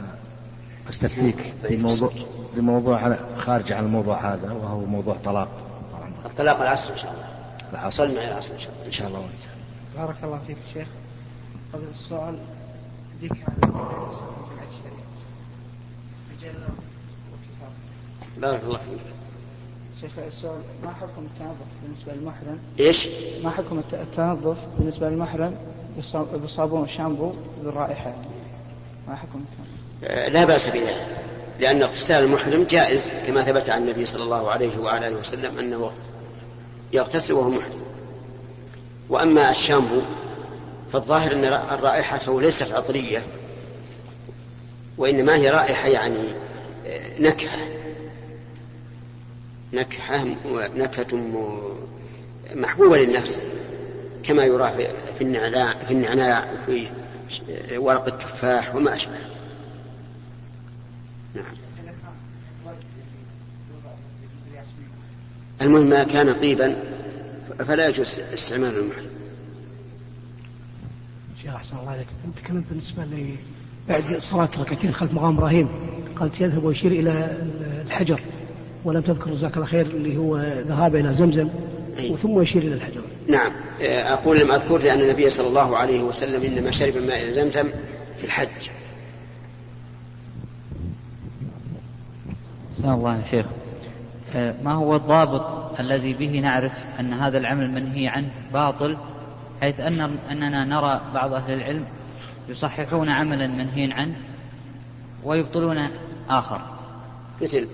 أستفتيك 0.89 1.53
بموضوع 1.69 2.11
بموضوع 2.55 3.17
خارج 3.37 3.71
عن 3.71 3.83
الموضوع 3.83 4.33
هذا 4.33 4.51
وهو 4.51 4.79
موضوع 4.79 5.17
طلاق. 5.25 5.49
الطلاق 6.25 6.61
العصر 6.61 6.93
إن 6.93 6.97
شاء 6.97 7.11
الله. 7.11 7.27
العصر. 7.73 7.89
صل 7.89 8.15
معي 8.15 8.27
العصر 8.27 8.53
إن 8.53 8.59
شاء 8.59 8.71
الله. 8.73 8.85
إن 8.85 8.91
شاء 8.91 9.07
الله. 9.07 9.29
بارك 9.97 10.15
الله 10.23 10.39
فيك 10.47 10.57
شيخ 10.73 10.87
قبل 11.73 11.83
السؤال 11.93 12.37
ذيك 13.21 13.31
بارك 18.37 18.63
الله 18.63 18.77
فيك 18.77 18.99
شيخ 20.01 20.11
السؤال 20.27 20.61
ما 20.83 20.93
حكم 20.93 21.27
التنظف 21.33 21.67
بالنسبة 21.83 22.13
للمحرم؟ 22.13 22.59
إيش؟ 22.79 23.07
ما 23.43 23.49
حكم 23.49 23.81
التنظف 23.93 24.57
بالنسبة 24.77 25.09
للمحرم 25.09 25.55
بالصابون 26.33 26.81
والشامبو 26.81 27.31
بالرائحة 27.63 28.15
ما 29.07 29.15
حكم؟ 29.15 29.45
آه، 30.03 30.29
لا 30.29 30.45
بأس 30.45 30.69
بذلك 30.69 31.25
لأن 31.59 31.81
اغتسال 31.81 32.23
المحرم 32.23 32.63
جائز 32.63 33.11
كما 33.27 33.43
ثبت 33.43 33.69
عن 33.69 33.81
النبي 33.81 34.05
صلى 34.05 34.23
الله 34.23 34.51
عليه 34.51 34.77
وعلى 34.77 35.07
آله 35.07 35.19
وسلم 35.19 35.59
أنه 35.59 35.91
يغتسل 36.93 37.33
وهو 37.33 37.49
محرم 37.49 37.86
وأما 39.09 39.51
الشامبو 39.51 40.01
فالظاهر 40.93 41.31
أن 41.31 41.45
رائحته 41.81 42.41
ليست 42.41 42.71
عطرية 42.71 43.23
وإنما 44.97 45.35
هي 45.35 45.49
رائحة 45.49 45.87
يعني 45.87 46.33
آه، 46.87 47.19
نكهة. 47.19 47.67
نكهة 49.73 50.23
نكهة 50.75 51.17
محبوبة 52.55 52.97
للنفس 52.97 53.41
كما 54.23 54.43
يرى 54.45 54.71
في 55.17 55.23
النعناع 55.23 55.73
في 55.73 55.91
النعناع 55.91 56.45
وفي 56.53 56.87
ورق 57.77 58.07
التفاح 58.07 58.75
وما 58.75 58.95
أشبه. 58.95 59.19
نعم. 61.35 61.45
المهم 65.61 65.89
ما 65.89 66.03
كان 66.03 66.33
طيبا 66.33 66.96
فلا 67.65 67.87
يجوز 67.87 68.19
استعمال 68.19 68.77
المحرم 68.77 69.05
شيخ 71.41 71.53
أحسن 71.55 71.77
الله 71.77 71.91
عليك 71.91 72.07
أنت 72.25 72.37
تكلمت 72.37 72.65
بالنسبة 72.69 73.05
لي 73.05 73.35
بعد 73.89 74.17
صلاة 74.19 74.49
ركعتين 74.59 74.93
خلف 74.93 75.13
مقام 75.13 75.37
إبراهيم 75.37 75.69
قالت 76.15 76.41
يذهب 76.41 76.63
ويشير 76.63 76.91
إلى 76.91 77.37
الحجر 77.85 78.21
ولم 78.85 79.01
تذكر 79.01 79.31
جزاك 79.31 79.55
الله 79.55 79.65
خير 79.67 79.85
اللي 79.85 80.17
هو 80.17 80.37
ذهاب 80.67 80.95
إلى 80.95 81.13
زمزم 81.13 81.49
ثم 82.21 82.41
يشير 82.41 82.61
إلى 82.61 82.73
الحجر. 82.73 83.01
نعم. 83.27 83.51
أقول 83.81 84.39
لم 84.39 84.51
أذكر 84.51 84.77
لأن 84.77 85.01
النبي 85.01 85.29
صلى 85.29 85.47
الله 85.47 85.77
عليه 85.77 86.03
وسلم 86.03 86.43
إنما 86.43 86.71
شرب 86.71 86.97
ماء 86.97 87.31
زمزم 87.31 87.69
في 88.17 88.23
الحج. 88.23 88.69
سلام 92.77 92.93
الله 92.93 93.17
يا 93.17 93.23
شيخ. 93.31 93.45
آه، 93.45 93.66
ما 94.35 94.73
هو 94.73 94.95
الضابط 94.95 95.79
الذي 95.79 96.13
به 96.13 96.39
نعرف 96.39 96.73
أن 96.99 97.13
هذا 97.13 97.37
العمل 97.37 97.71
منهي 97.71 98.07
عنه؟ 98.07 98.31
باطل 98.53 98.97
حيث 99.61 99.79
أن 99.79 100.17
أننا 100.31 100.65
نرى 100.65 101.01
بعض 101.13 101.33
أهل 101.33 101.53
العلم 101.53 101.85
يصححون 102.49 103.09
عملا 103.09 103.47
منهي 103.47 103.93
عنه 103.93 104.15
ويبطلون 105.23 105.89
آخر. 106.29 106.61
مثل. 107.41 107.67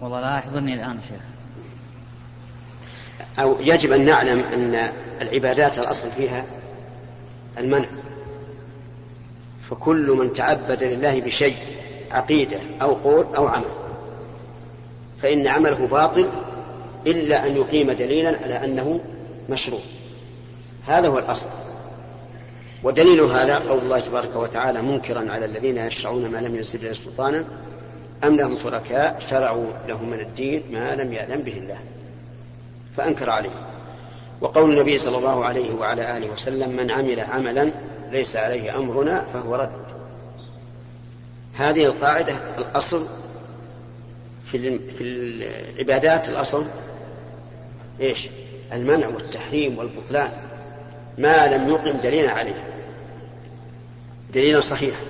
والله 0.00 0.20
لا 0.20 0.36
يحضرني 0.36 0.74
الآن 0.74 0.98
شيخ. 1.08 1.20
أو 3.38 3.56
يجب 3.60 3.92
أن 3.92 4.04
نعلم 4.04 4.38
أن 4.38 4.92
العبادات 5.22 5.78
الأصل 5.78 6.10
فيها 6.10 6.44
المنع. 7.58 7.88
فكل 9.70 10.10
من 10.10 10.32
تعبد 10.32 10.82
لله 10.82 11.20
بشيء 11.20 11.75
عقيدة 12.10 12.58
أو 12.82 12.94
قول 12.94 13.26
أو 13.36 13.46
عمل. 13.46 13.64
فإن 15.22 15.46
عمله 15.46 15.86
باطل 15.86 16.28
إلا 17.06 17.46
أن 17.46 17.56
يقيم 17.56 17.92
دليلا 17.92 18.38
على 18.42 18.64
أنه 18.64 19.00
مشروع. 19.48 19.80
هذا 20.86 21.08
هو 21.08 21.18
الأصل. 21.18 21.48
ودليل 22.82 23.20
هذا 23.20 23.58
قول 23.58 23.78
الله 23.78 24.00
تبارك 24.00 24.36
وتعالى 24.36 24.82
منكرا 24.82 25.32
على 25.32 25.44
الذين 25.44 25.78
يشرعون 25.78 26.30
ما 26.30 26.38
لم 26.38 26.56
ينزل 26.56 26.78
به 26.78 26.92
سلطانا 26.92 27.44
أم 28.24 28.36
لهم 28.36 28.56
شركاء 28.56 29.16
شرعوا 29.30 29.66
لهم 29.88 30.10
من 30.10 30.20
الدين 30.20 30.62
ما 30.72 30.94
لم 30.94 31.12
يأذن 31.12 31.42
به 31.42 31.58
الله. 31.58 31.78
فأنكر 32.96 33.30
عليه. 33.30 33.50
وقول 34.40 34.70
النبي 34.70 34.98
صلى 34.98 35.18
الله 35.18 35.44
عليه 35.44 35.74
وعلى 35.74 36.16
آله 36.16 36.30
وسلم 36.30 36.76
من 36.76 36.90
عمل 36.90 37.20
عملا 37.20 37.72
ليس 38.12 38.36
عليه 38.36 38.76
أمرنا 38.76 39.24
فهو 39.32 39.54
رد. 39.54 39.85
هذه 41.56 41.84
القاعدة 41.84 42.34
الأصل 42.58 43.06
في 44.44 44.78
في 44.78 45.04
العبادات 45.04 46.28
الأصل 46.28 46.66
إيش؟ 48.00 48.28
المنع 48.72 49.08
والتحريم 49.08 49.78
والبطلان 49.78 50.32
ما 51.18 51.46
لم 51.46 51.68
يقم 51.68 51.98
دليلا 51.98 52.30
عليه. 52.30 52.64
دليلا 54.34 54.60
صحيحا 54.60 55.00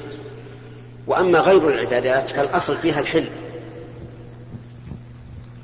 وأما 1.07 1.39
غير 1.39 1.69
العبادات 1.69 2.29
فالأصل 2.29 2.77
فيها 2.77 3.01
الحل. 3.01 3.27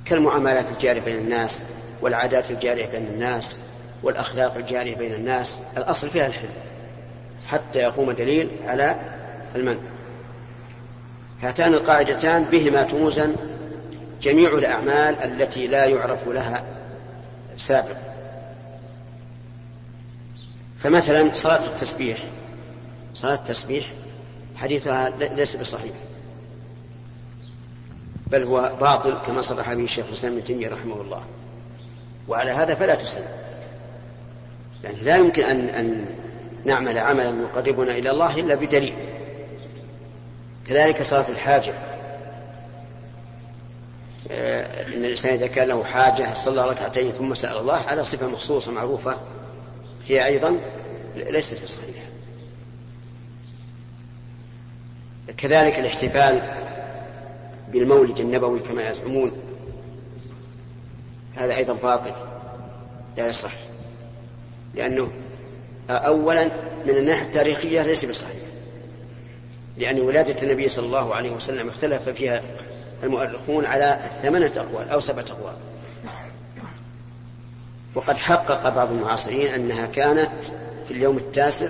كالمعاملات 0.04 0.64
الجارية 0.72 1.00
بين 1.00 1.16
الناس 1.16 1.62
والعادات 2.00 2.50
الجارية 2.50 2.86
بين 2.86 3.06
الناس 3.06 3.58
والأخلاق 4.02 4.56
الجارية 4.56 4.96
بين 4.96 5.12
الناس 5.14 5.60
الأصل 5.76 6.10
فيها 6.10 6.26
الحل. 6.26 6.48
حتى 7.46 7.78
يقوم 7.78 8.12
دليل 8.12 8.48
على 8.66 8.96
المنع. 9.56 9.80
هاتان 11.42 11.74
القاعدتان 11.74 12.44
بهما 12.44 12.82
توزن 12.82 13.36
جميع 14.22 14.54
الأعمال 14.54 15.18
التي 15.18 15.66
لا 15.66 15.84
يعرف 15.84 16.28
لها 16.28 16.64
سابق. 17.56 17.96
فمثلا 20.78 21.30
صلاة 21.34 21.66
التسبيح. 21.66 22.18
صلاة 23.14 23.34
التسبيح 23.34 23.92
حديثها 24.56 25.10
ليس 25.10 25.56
بصحيح. 25.56 25.92
بل 28.26 28.42
هو 28.42 28.72
باطل 28.80 29.18
كما 29.26 29.42
صرح 29.42 29.72
به 29.72 29.84
الشيخ 29.84 30.06
الإسلام 30.08 30.32
ابن 30.32 30.44
تيمية 30.44 30.68
رحمه 30.68 31.00
الله. 31.00 31.22
وعلى 32.28 32.50
هذا 32.50 32.74
فلا 32.74 32.94
تسلم. 32.94 33.28
يعني 34.84 34.96
لا 35.00 35.16
يمكن 35.16 35.42
ان 35.42 35.68
أن 35.68 36.06
نعمل 36.64 36.98
عملا 36.98 37.42
يقربنا 37.42 37.96
إلى 37.96 38.10
الله 38.10 38.40
إلا 38.40 38.54
بدليل. 38.54 39.11
كذلك 40.72 41.02
صلاة 41.02 41.28
الحاجة. 41.28 41.74
آه، 44.30 44.86
إن 44.86 45.04
الإنسان 45.04 45.34
إذا 45.34 45.46
كان 45.46 45.68
له 45.68 45.84
حاجة 45.84 46.34
صلى 46.34 46.68
ركعتين 46.68 47.12
ثم 47.12 47.34
سأل 47.34 47.56
الله 47.56 47.76
على 47.76 48.04
صفة 48.04 48.26
مخصوصة 48.26 48.72
معروفة 48.72 49.16
هي 50.06 50.26
أيضا 50.26 50.60
ليست 51.16 51.64
بصحيحه 51.64 52.06
كذلك 55.36 55.78
الاحتفال 55.78 56.42
بالمولد 57.72 58.20
النبوي 58.20 58.60
كما 58.60 58.90
يزعمون 58.90 59.32
هذا 61.34 61.56
أيضا 61.56 61.72
باطل 61.72 62.12
لا 63.16 63.26
يصح 63.26 63.52
لأنه 64.74 65.10
أولا 65.90 66.44
من 66.86 66.96
الناحية 66.96 67.24
التاريخية 67.24 67.82
ليس 67.82 68.04
بصحيح. 68.04 68.41
لأن 69.76 70.00
ولادة 70.00 70.42
النبي 70.42 70.68
صلى 70.68 70.86
الله 70.86 71.14
عليه 71.14 71.30
وسلم 71.30 71.68
اختلف 71.68 72.08
فيها 72.08 72.42
المؤرخون 73.02 73.64
على 73.64 74.00
ثمانية 74.22 74.52
أقوال 74.56 74.88
أو 74.88 75.00
سبعة 75.00 75.24
أقوال. 75.30 75.54
وقد 77.94 78.16
حقق 78.16 78.68
بعض 78.68 78.90
المعاصرين 78.90 79.46
أنها 79.46 79.86
كانت 79.86 80.44
في 80.88 80.90
اليوم 80.90 81.16
التاسع 81.16 81.68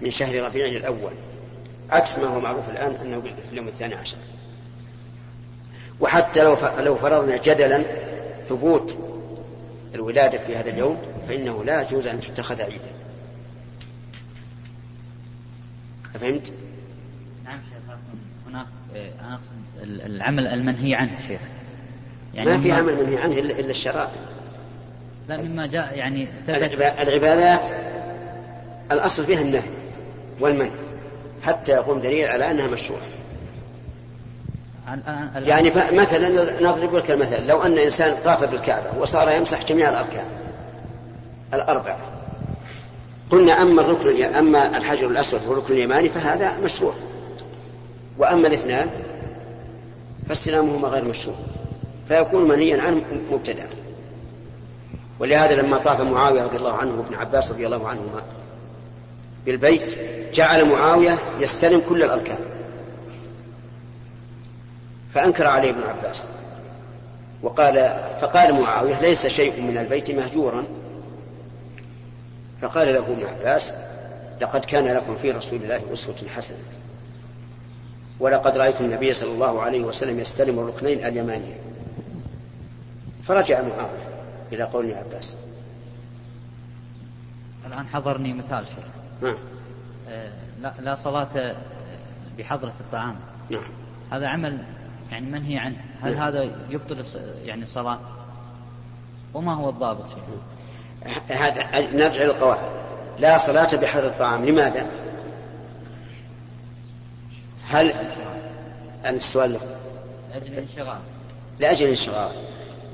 من 0.00 0.10
شهر 0.10 0.42
ربيع 0.42 0.66
الأول. 0.66 1.12
عكس 1.90 2.18
ما 2.18 2.26
هو 2.26 2.40
معروف 2.40 2.68
الآن 2.68 2.94
أنه 2.94 3.20
في 3.20 3.52
اليوم 3.52 3.68
الثاني 3.68 3.94
عشر. 3.94 4.16
وحتى 6.00 6.42
لو 6.42 6.56
لو 6.78 6.96
فرضنا 6.96 7.36
جدلا 7.36 7.84
ثبوت 8.48 8.98
الولادة 9.94 10.38
في 10.38 10.56
هذا 10.56 10.70
اليوم 10.70 10.98
فإنه 11.28 11.64
لا 11.64 11.82
يجوز 11.82 12.06
أن 12.06 12.20
تتخذ 12.20 12.62
عيدا. 12.62 12.92
أفهمت؟ 16.14 16.52
هناك 18.94 19.12
أنا 19.20 19.34
أقصد 19.34 19.54
العمل 19.82 20.46
المنهي 20.46 20.94
عنه 20.94 21.18
شيخ 21.28 21.40
يعني 22.34 22.50
ما 22.50 22.60
في 22.60 22.72
عمل 22.72 22.96
منهي 22.96 23.18
عنه 23.18 23.34
إلا 23.34 23.70
الشرائع. 23.70 24.10
لا 25.28 25.42
مما 25.42 25.66
جاء 25.66 25.98
يعني 25.98 26.28
العبادات 27.02 27.68
الأصل 28.92 29.24
فيها 29.24 29.40
النهي 29.40 29.70
والمنع 30.40 30.70
حتى 31.42 31.72
يقوم 31.72 32.00
دليل 32.00 32.28
على 32.28 32.50
أنها 32.50 32.66
مشروعة. 32.66 33.02
يعني 35.36 35.72
مثلا 35.92 36.60
نضرب 36.60 36.94
لك 36.94 37.10
المثل 37.10 37.46
لو 37.46 37.62
أن 37.62 37.78
إنسان 37.78 38.16
طاف 38.24 38.44
بالكعبة 38.44 38.98
وصار 38.98 39.30
يمسح 39.30 39.64
جميع 39.64 39.88
الأركان 39.88 40.24
الأربعة 41.54 41.98
قلنا 43.30 43.62
أما 43.62 43.80
الركن 43.80 44.22
أما 44.22 44.76
الحجر 44.76 45.06
الأسود 45.06 45.40
والركن 45.46 45.74
اليماني 45.74 46.08
فهذا 46.08 46.58
مشروع. 46.64 46.94
وأما 48.18 48.48
الاثنان 48.48 48.90
فاستلامهما 50.28 50.88
غير 50.88 51.04
مشروع 51.04 51.36
فيكون 52.08 52.48
منهيا 52.48 52.82
عنه 52.82 53.02
مبتدأ. 53.30 53.68
ولهذا 55.18 55.62
لما 55.62 55.78
طاف 55.78 56.00
معاوية 56.00 56.42
رضي 56.42 56.56
الله 56.56 56.76
عنه 56.76 56.98
وابن 56.98 57.14
عباس 57.14 57.50
رضي 57.50 57.66
الله 57.66 57.88
عنهما 57.88 58.22
بالبيت 59.46 59.98
جعل 60.34 60.64
معاوية 60.64 61.18
يستلم 61.40 61.82
كل 61.88 62.02
الأركان. 62.02 62.38
فأنكر 65.14 65.46
عليه 65.46 65.70
ابن 65.70 65.82
عباس 65.82 66.26
وقال 67.42 67.74
فقال 68.20 68.60
معاوية 68.60 69.00
ليس 69.00 69.26
شيء 69.26 69.60
من 69.60 69.78
البيت 69.78 70.10
مهجورا. 70.10 70.64
فقال 72.62 72.94
له 72.94 72.98
ابن 72.98 73.24
عباس 73.26 73.74
لقد 74.40 74.64
كان 74.64 74.86
لكم 74.94 75.16
في 75.16 75.30
رسول 75.30 75.62
الله 75.62 75.80
أسوة 75.92 76.16
حسنة. 76.36 76.58
ولقد 78.20 78.56
رأيت 78.56 78.80
النبي 78.80 79.14
صلى 79.14 79.30
الله 79.30 79.62
عليه 79.62 79.80
وسلم 79.80 80.20
يستلم 80.20 80.58
الركنين 80.58 81.06
اليمانيين. 81.06 81.58
فرجع 83.28 83.62
معاوية 83.62 84.08
إلى 84.52 84.62
قول 84.62 84.90
ابن 84.90 84.98
عباس 84.98 85.36
الآن 87.66 87.86
حضرني 87.86 88.32
مثال 88.32 88.66
شيخ 88.68 88.84
نعم. 89.22 89.36
آه 90.08 90.32
لا, 90.60 90.74
لا 90.80 90.94
صلاة 90.94 91.56
بحضرة 92.38 92.74
الطعام. 92.80 93.16
نعم. 93.50 93.70
هذا 94.12 94.28
عمل 94.28 94.58
يعني 95.12 95.26
منهي 95.26 95.58
عنه. 95.58 95.76
هل 96.02 96.14
نعم. 96.14 96.22
هذا 96.22 96.42
يبطل 96.70 97.04
يعني 97.44 97.62
الصلاة؟ 97.62 97.98
وما 99.34 99.54
هو 99.54 99.68
الضابط 99.68 100.08
فيه 100.08 101.34
هذا 101.34 101.80
نرجع 101.80 102.22
للقواعد. 102.22 102.68
لا 103.18 103.38
صلاة 103.38 103.76
بحضرة 103.76 104.08
الطعام. 104.08 104.44
لماذا؟ 104.44 104.86
هل 107.74 107.92
أنت 109.06 109.22
السؤال 109.22 109.58
لأجل 110.30 110.52
الانشغال. 110.52 110.98
لأجل 111.58 111.84
الانشغال. 111.84 112.30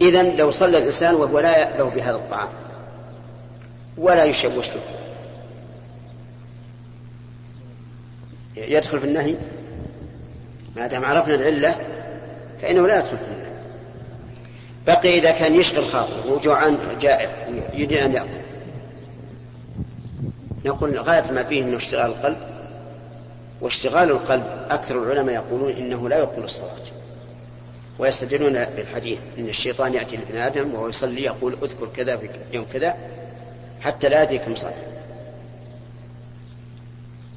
إذا 0.00 0.22
لو 0.22 0.50
صلى 0.50 0.78
الإنسان 0.78 1.14
وهو 1.14 1.38
لا 1.38 1.58
يأبه 1.58 1.90
بهذا 1.90 2.16
الطعام 2.16 2.48
ولا 3.98 4.24
يشوش 4.24 4.68
له 4.68 4.82
يدخل 8.56 9.00
في 9.00 9.06
النهي؟ 9.06 9.36
ما 10.76 10.86
دام 10.86 11.04
عرفنا 11.04 11.34
العلة 11.34 11.76
فإنه 12.62 12.86
لا 12.86 12.98
يدخل 12.98 13.18
في 13.18 13.24
النهي. 13.24 13.50
بقي 14.86 15.18
إذا 15.18 15.30
كان 15.30 15.54
يشغل 15.54 15.84
خاطره 15.84 16.32
وجوعان 16.32 16.78
جائع 17.00 17.30
يريد 17.74 17.92
أن 17.92 18.12
يأكل. 18.12 18.28
نقول 20.64 20.98
غاية 20.98 21.32
ما 21.32 21.44
فيه 21.44 21.62
أنه 21.62 21.76
اشتغال 21.76 22.10
القلب 22.10 22.59
واشتغال 23.60 24.10
القلب. 24.10 24.66
أكثر 24.70 25.02
العلماء 25.02 25.34
يقولون 25.34 25.72
إنه 25.72 26.08
لا 26.08 26.18
يبطل 26.18 26.44
الصلاة. 26.44 27.00
ويستدلون 28.00 28.64
بالحديث 28.64 29.20
إن 29.38 29.48
الشيطان 29.48 29.94
يأتي 29.94 30.16
لابن 30.16 30.36
آدم 30.36 30.74
وهو 30.74 30.88
يصلي 30.88 31.22
يقول 31.22 31.56
أذكر 31.62 31.88
كذا 31.96 32.16
في 32.16 32.28
يوم 32.52 32.66
كذا 32.72 32.94
حتى 33.80 34.08
لا 34.08 34.20
ياتيكم 34.20 34.54
صلاه 34.54 34.74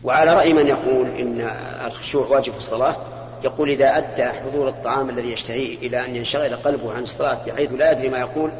وعلى 0.04 0.34
رأي 0.34 0.54
من 0.54 0.68
يقول 0.68 1.08
إن 1.08 1.42
الخشوع 1.86 2.28
واجب 2.28 2.52
في 2.52 2.58
الصلاة 2.58 2.96
يقول 3.44 3.70
إذا 3.70 3.98
أدى 3.98 4.26
حضور 4.26 4.70
الطعام 4.70 5.10
الذي 5.10 5.32
يشتهيه 5.32 5.78
إلى 5.78 6.06
أن 6.06 6.16
ينشغل 6.16 6.56
قلبه 6.56 6.94
عن 6.94 7.04
الصلاة 7.04 7.46
بحيث 7.46 7.72
لا 7.74 7.92
يدري 7.92 8.10
ما 8.10 8.18
يقول 8.18 8.52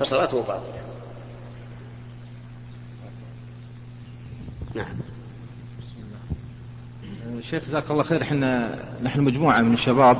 فصلاته 0.00 0.42
باطلة. 0.42 0.82
نعم. 4.74 5.11
شيخ 7.42 7.64
جزاك 7.64 7.90
الله 7.90 8.02
خير. 8.02 8.22
إحنا 8.22 8.78
نحن 9.02 9.20
مجموعة 9.20 9.60
من 9.60 9.74
الشباب 9.74 10.16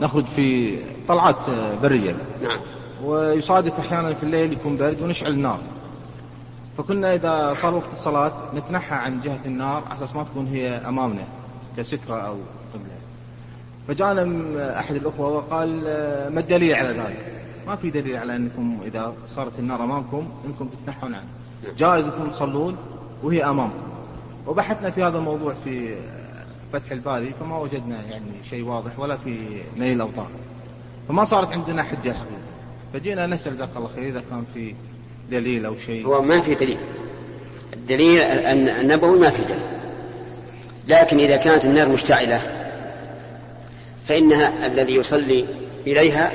نخرج 0.00 0.24
في 0.24 0.78
طلعات 1.08 1.36
برية. 1.82 2.16
نعم. 2.42 2.58
ويصادف 3.04 3.78
أحيانا 3.78 4.14
في 4.14 4.22
الليل 4.22 4.52
يكون 4.52 4.76
برد 4.76 5.02
ونشعل 5.02 5.30
النار 5.30 5.58
فكنا 6.78 7.14
إذا 7.14 7.54
صار 7.54 7.74
وقت 7.74 7.92
الصلاة 7.92 8.32
نتنحى 8.54 8.94
عن 8.94 9.20
جهة 9.20 9.38
النار 9.46 9.84
على 9.90 9.98
أساس 9.98 10.16
ما 10.16 10.24
تكون 10.24 10.46
هي 10.46 10.68
أمامنا 10.76 11.24
كسترة 11.76 12.14
أو 12.14 12.36
قبلة. 12.74 12.98
فجاءنا 13.88 14.80
أحد 14.80 14.94
الأخوة 14.94 15.28
وقال 15.28 15.82
ما 16.34 16.40
الدليل 16.40 16.74
على 16.74 16.88
ذلك؟ 16.88 17.42
ما 17.66 17.76
في 17.76 17.90
دليل 17.90 18.16
على 18.16 18.36
أنكم 18.36 18.78
إذا 18.86 19.14
صارت 19.26 19.58
النار 19.58 19.84
أمامكم 19.84 20.28
أنكم 20.46 20.68
تتنحون 20.68 21.14
عنها. 21.14 21.28
جائز 21.78 22.04
أنكم 22.04 22.30
تصلون 22.30 22.76
وهي 23.22 23.44
أمامكم 23.44 23.88
وبحثنا 24.46 24.90
في 24.90 25.02
هذا 25.02 25.18
الموضوع 25.18 25.54
في 25.64 25.96
فتح 26.72 26.92
الباري 26.92 27.34
فما 27.40 27.58
وجدنا 27.58 28.02
يعني 28.10 28.30
شيء 28.50 28.64
واضح 28.64 28.98
ولا 28.98 29.16
في 29.16 29.62
نيل 29.76 29.96
الأوطان 29.96 30.28
فما 31.08 31.24
صارت 31.24 31.52
عندنا 31.52 31.82
حجة 31.82 32.10
الحقيقة. 32.10 32.48
فجينا 32.92 33.26
نسأل 33.26 33.56
جزاك 33.56 33.68
الله 33.76 33.90
خير 33.94 34.08
إذا 34.08 34.22
كان 34.30 34.44
في 34.54 34.74
دليل 35.30 35.66
أو 35.66 35.76
شيء. 35.86 36.06
هو 36.06 36.22
ما 36.22 36.40
في 36.40 36.54
دليل. 36.54 36.78
الدليل 37.72 38.20
النبوي 38.20 39.18
ما 39.18 39.30
في 39.30 39.44
دليل. 39.44 39.78
لكن 40.86 41.20
إذا 41.20 41.36
كانت 41.36 41.64
النار 41.64 41.88
مشتعلة 41.88 42.40
فإنها 44.08 44.66
الذي 44.66 44.94
يصلي 44.94 45.44
إليها 45.86 46.32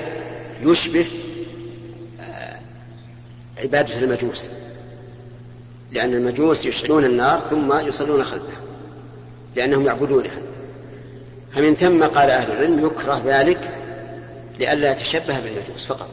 يشبه 0.61 1.05
آه، 2.21 2.59
عبادة 3.57 4.01
المجوس. 4.01 4.49
لأن 5.91 6.13
المجوس 6.13 6.65
يشعلون 6.65 7.05
النار 7.05 7.39
ثم 7.39 7.79
يصلون 7.79 8.23
خلفها 8.23 8.72
لأنهم 9.55 9.85
يعبدونها. 9.85 10.41
فمن 11.51 11.75
ثم 11.75 12.03
قال 12.03 12.29
أهل 12.29 12.51
العلم 12.51 12.85
يكره 12.85 13.21
ذلك 13.25 13.69
لئلا 14.59 14.91
يتشبه 14.91 15.39
بالمجوس 15.39 15.85
فقط. 15.85 16.09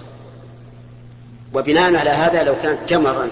وبناء 1.55 1.97
على 1.97 2.11
هذا 2.11 2.43
لو 2.43 2.55
كانت 2.63 2.89
جمرا 2.89 3.29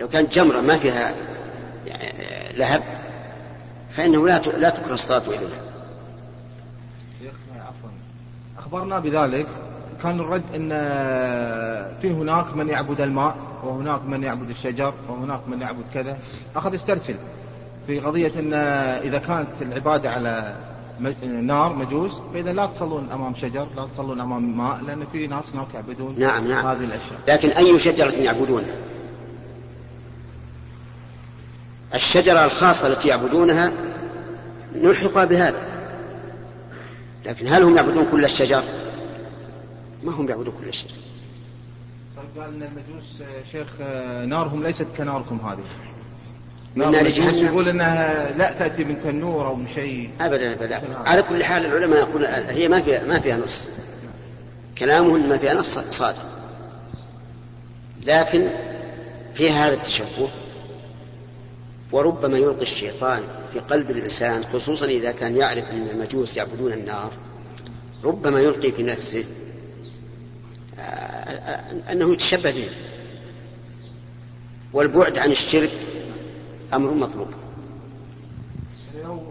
لو 0.00 0.08
كانت 0.08 0.34
جمرة 0.34 0.60
ما 0.60 0.78
فيها 0.78 1.14
لهب 2.54 2.82
فإنه 3.90 4.26
لا 4.26 4.38
لا 4.38 4.70
تكره 4.70 4.94
الصلاة 4.94 5.22
إليها. 5.26 5.60
عفوا. 7.56 7.90
أخبرنا 8.58 8.98
بذلك 8.98 9.46
كان 10.02 10.20
الرد 10.20 10.42
أن 10.54 10.68
في 12.02 12.10
هناك 12.10 12.56
من 12.56 12.68
يعبد 12.68 13.00
الماء 13.00 13.36
وهناك 13.64 14.04
من 14.04 14.22
يعبد 14.22 14.50
الشجر 14.50 14.94
وهناك 15.08 15.40
من 15.48 15.60
يعبد 15.60 15.84
كذا. 15.94 16.18
أخذ 16.56 16.74
استرسل. 16.74 17.14
في 17.88 18.00
قضية 18.00 18.32
أن 18.38 18.54
إذا 19.02 19.18
كانت 19.18 19.48
العبادة 19.62 20.10
على 20.10 20.54
نار 21.42 21.72
مجوس 21.72 22.12
فإذا 22.34 22.52
لا 22.52 22.66
تصلون 22.66 23.10
أمام 23.10 23.34
شجر 23.34 23.66
لا 23.76 23.86
تصلون 23.86 24.20
أمام 24.20 24.58
ماء 24.58 24.80
لأن 24.80 25.06
في 25.12 25.26
ناس 25.26 25.44
هناك 25.54 25.74
يعبدون 25.74 26.18
نعم 26.18 26.48
نعم. 26.48 26.66
هذه 26.66 26.84
الأشياء. 26.84 27.20
لكن 27.28 27.48
أي 27.48 27.78
شجرة 27.78 28.10
يعبدونها 28.10 28.74
الشجرة 31.94 32.44
الخاصة 32.44 32.88
التي 32.88 33.08
يعبدونها 33.08 33.72
نلحقها 34.74 35.24
بهذا. 35.24 35.60
لكن 37.26 37.46
هل 37.48 37.62
هم 37.62 37.76
يعبدون 37.76 38.06
كل 38.10 38.24
الشجر؟ 38.24 38.62
ما 40.04 40.12
هم 40.12 40.28
يعبدون 40.28 40.54
كل 40.62 40.68
الشجر. 40.68 40.94
طيب 42.16 42.42
قال 42.42 42.54
إن 42.54 42.62
المجوس 42.62 43.22
شيخ 43.52 43.80
نارهم 44.26 44.62
ليست 44.62 44.86
كناركم 44.96 45.38
هذه. 45.46 45.64
نار 46.78 47.08
جهنم 47.08 47.46
يقول 47.46 47.68
إنها 47.68 48.32
لا 48.38 48.52
تأتي 48.58 48.84
من 48.84 49.00
تنور 49.00 49.46
أو 49.46 49.54
من 49.54 49.68
شيء. 49.74 50.10
ابدا 50.20 50.52
ابدا. 50.52 50.80
على 51.06 51.22
كل 51.22 51.44
حال 51.44 51.66
العلماء 51.66 51.98
يقول 51.98 52.24
هي 52.26 52.68
ما 52.68 52.80
فيها 52.80 53.04
ما 53.04 53.20
فيها 53.20 53.36
نص. 53.36 53.68
كلامهم 54.78 55.28
ما 55.28 55.38
فيها 55.38 55.54
نص 55.54 55.78
صادق. 55.78 56.38
لكن 58.02 58.50
فيها 59.34 59.66
هذا 59.66 59.74
التشبه 59.74 60.28
وربما 61.92 62.38
يلقي 62.38 62.62
الشيطان 62.62 63.22
في 63.52 63.58
قلب 63.58 63.90
الإنسان 63.90 64.44
خصوصا 64.44 64.86
إذا 64.86 65.12
كان 65.12 65.36
يعرف 65.36 65.64
أن 65.64 65.88
المجوس 65.88 66.36
يعبدون 66.36 66.72
النار 66.72 67.10
ربما 68.04 68.40
يلقي 68.40 68.72
في 68.72 68.82
نفسه 68.82 69.24
آه، 70.78 70.82
آه، 70.82 71.92
أنه 71.92 72.12
يتشبه 72.12 72.50
به. 72.50 72.68
والبعد 74.72 75.18
عن 75.18 75.30
الشرك 75.30 75.70
أمر 76.74 76.94
مطلوب. 76.94 77.28
لو 79.04 79.22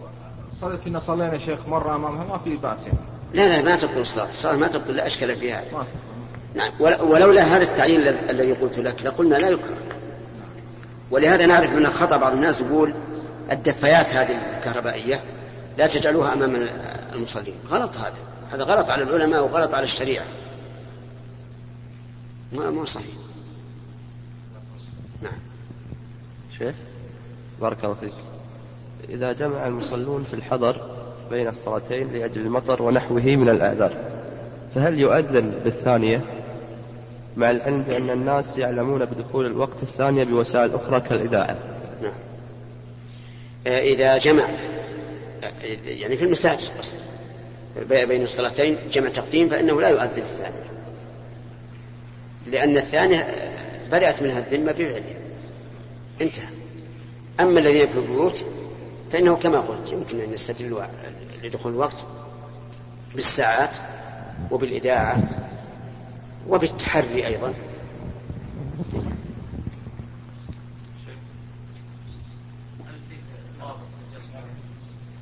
صدق 0.60 0.80
إن 0.86 1.00
صلينا 1.00 1.38
شيخ 1.38 1.68
مرة 1.68 1.96
أمامها 1.96 2.24
ما 2.24 2.38
في 2.38 2.56
بأس 2.56 2.78
يعني. 2.78 2.98
لا 3.34 3.48
لا 3.48 3.62
ما 3.62 3.76
تبطل 3.76 4.00
الصلاة. 4.00 4.26
الصلاة 4.28 4.56
ما 4.56 4.68
تبطل 4.68 4.92
لا 4.92 5.06
أشكال 5.06 5.36
فيها. 5.36 5.64
نعم. 6.54 6.72
ولولا 6.80 7.42
هذا 7.42 7.62
التعليل 7.62 8.08
الذي 8.08 8.52
قلت 8.52 8.78
لك 8.78 9.02
لقلنا 9.02 9.36
لا 9.36 9.48
يكره. 9.48 9.78
ولهذا 11.10 11.46
نعرف 11.46 11.70
من 11.70 11.86
الخطأ 11.86 12.16
بعض 12.16 12.32
الناس 12.32 12.60
يقول 12.60 12.94
الدفايات 13.52 14.14
هذه 14.14 14.56
الكهربائية 14.56 15.20
لا 15.78 15.86
تجعلوها 15.86 16.32
أمام 16.32 16.68
المصلين. 17.12 17.54
غلط 17.70 17.96
هذا. 17.96 18.16
هذا 18.52 18.64
غلط 18.64 18.90
على 18.90 19.02
العلماء 19.02 19.44
وغلط 19.44 19.74
على 19.74 19.84
الشريعة. 19.84 20.24
ما 22.52 22.70
مو 22.70 22.84
صحيح. 22.84 23.14
نعم. 25.22 25.38
شيخ؟ 26.58 26.74
بارك 27.60 27.84
الله 27.84 27.94
فيك. 27.94 28.12
إذا 29.08 29.32
جمع 29.32 29.66
المصلون 29.66 30.22
في 30.22 30.34
الحضر 30.34 30.80
بين 31.30 31.48
الصلاتين 31.48 32.12
لأجل 32.12 32.40
المطر 32.40 32.82
ونحوه 32.82 33.22
من 33.22 33.48
الأعذار 33.48 33.92
فهل 34.74 34.98
يؤذن 34.98 35.50
بالثانية؟ 35.64 36.24
مع 37.36 37.50
العلم 37.50 37.82
بأن 37.82 38.10
الناس 38.10 38.58
يعلمون 38.58 39.04
بدخول 39.04 39.46
الوقت 39.46 39.82
الثانية 39.82 40.24
بوسائل 40.24 40.74
أخرى 40.74 41.00
كالإذاعة. 41.00 41.58
نعم. 42.02 42.12
آه، 43.66 43.80
إذا 43.80 44.18
جمع 44.18 44.44
يعني 45.86 46.16
في 46.16 46.24
المساجد 46.24 46.60
بين 47.90 48.22
الصلاتين 48.22 48.76
جمع 48.92 49.08
تقديم 49.08 49.48
فإنه 49.48 49.80
لا 49.80 49.88
يؤذن 49.88 50.22
الثانية. 50.22 50.68
لأن 52.46 52.76
الثانية 52.76 53.28
برئت 53.92 54.22
منها 54.22 54.38
الذمة 54.38 54.72
بفعله. 54.72 55.14
انتهى. 56.20 56.57
أما 57.40 57.60
الذين 57.60 57.86
في 57.86 57.98
البيوت 57.98 58.44
فإنه 59.12 59.36
كما 59.36 59.60
قلت 59.60 59.92
يمكن 59.92 60.20
أن 60.20 60.32
يستدلوا 60.32 60.82
لدخول 61.44 61.72
الوقت 61.72 62.06
بالساعات 63.14 63.76
وبالإذاعة 64.50 65.22
وبالتحري 66.48 67.26
أيضا. 67.26 67.54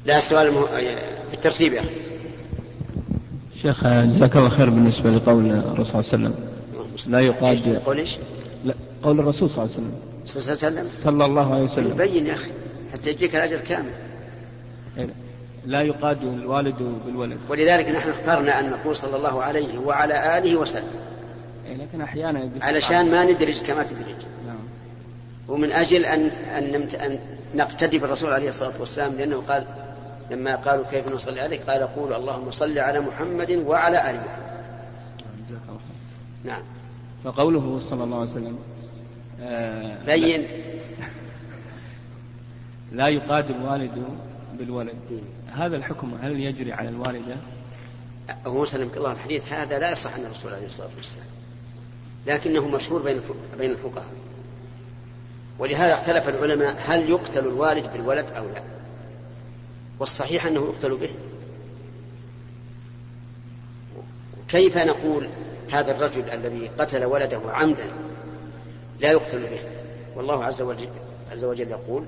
لا 0.04 0.18
السؤال 0.18 0.52
مه... 0.52 0.66
بالترتيب 1.30 1.72
يا 1.72 1.80
أخي. 1.80 1.90
شيخ 3.62 3.86
جزاك 3.86 4.36
الله 4.36 4.48
خير 4.48 4.70
بالنسبة 4.70 5.10
لقول 5.10 5.50
الرسول 5.50 6.04
صلى 6.04 6.14
الله 6.14 6.28
عليه 6.28 6.36
وسلم. 6.94 7.12
لا 7.12 7.20
يقاد 7.20 7.82
قول 9.06 9.20
الرسول 9.20 9.50
صلى 9.50 9.64
الله 9.64 9.74
عليه 9.76 9.86
وسلم. 9.86 10.00
صلى 10.24 10.42
الله 10.42 10.66
عليه 10.66 10.84
وسلم؟ 10.84 11.02
صلى 11.02 11.24
الله 11.24 11.54
عليه 11.54 11.64
وسلم. 11.64 11.96
بين 11.96 12.26
يا 12.26 12.34
أخي 12.34 12.50
حتى 12.92 13.10
يجيك 13.10 13.36
الأجر 13.36 13.60
كامل. 13.60 13.90
لا 15.66 15.82
يقاد 15.82 16.22
الوالد 16.22 17.00
بالولد. 17.06 17.38
ولذلك 17.48 17.88
نحن 17.88 18.10
اخترنا 18.10 18.60
أن 18.60 18.70
نقول 18.70 18.96
صلى 18.96 19.16
الله 19.16 19.42
عليه 19.42 19.78
وعلى 19.78 20.38
آله 20.38 20.56
وسلم. 20.56 20.90
إيه 21.66 21.76
لكن 21.76 22.00
أحيانا 22.00 22.50
علشان 22.60 23.10
ما 23.10 23.24
ندرج 23.24 23.62
كما 23.62 23.82
تدرج. 23.82 24.26
نعم. 24.46 24.58
ومن 25.48 25.72
أجل 25.72 26.04
أن 26.04 26.26
أن, 26.28 26.74
أن 26.74 27.18
نقتدي 27.54 27.98
بالرسول 27.98 28.30
عليه 28.30 28.48
الصلاة 28.48 28.80
والسلام 28.80 29.12
لأنه 29.12 29.42
قال 29.48 29.64
لما 30.30 30.56
قالوا 30.56 30.84
كيف 30.90 31.12
نصلي 31.12 31.40
عليه 31.40 31.60
قال 31.68 31.82
قولوا 31.82 32.16
اللهم 32.16 32.50
صل 32.50 32.78
على 32.78 33.00
محمد 33.00 33.50
وعلى 33.66 34.10
آل 34.10 34.16
محمد. 34.16 34.46
نعم. 36.44 36.62
فقوله 37.24 37.80
صلى 37.82 38.04
الله 38.04 38.20
عليه 38.20 38.30
وسلم 38.30 38.58
بين. 40.06 40.46
لا 42.92 43.08
يقاد 43.08 43.50
الوالد 43.50 44.04
بالولد. 44.58 45.22
هذا 45.52 45.76
الحكم 45.76 46.18
هل 46.22 46.40
يجري 46.40 46.72
على 46.72 46.88
الوالدة؟ 46.88 47.36
هو 48.46 48.64
سلمك 48.64 48.96
الله 48.96 49.12
الحديث 49.12 49.52
هذا 49.52 49.78
لا 49.78 49.92
يصح 49.92 50.14
عن 50.14 50.20
الرسول 50.20 50.54
عليه 50.54 50.66
الصلاة 50.66 50.90
والسلام 50.96 51.26
لكنه 52.26 52.68
مشهور 52.68 53.02
بين 53.02 53.20
بين 53.58 53.70
الفقهاء. 53.70 54.06
ولهذا 55.58 55.94
اختلف 55.94 56.28
العلماء 56.28 56.76
هل 56.86 57.10
يقتل 57.10 57.46
الوالد 57.46 57.92
بالولد 57.92 58.26
أو 58.36 58.44
لا. 58.44 58.62
والصحيح 59.98 60.46
أنه 60.46 60.60
يقتل 60.60 60.96
به. 60.96 61.10
كيف 64.48 64.78
نقول 64.78 65.28
هذا 65.72 65.90
الرجل 65.90 66.30
الذي 66.30 66.68
قتل 66.68 67.04
ولده 67.04 67.40
عمدا 67.46 68.05
لا 69.00 69.10
يقتل 69.10 69.42
به. 69.42 69.60
والله 70.16 70.44
عز 70.44 70.62
وجل, 70.62 70.88
عز 71.32 71.44
وجل 71.44 71.70
يقول 71.70 72.04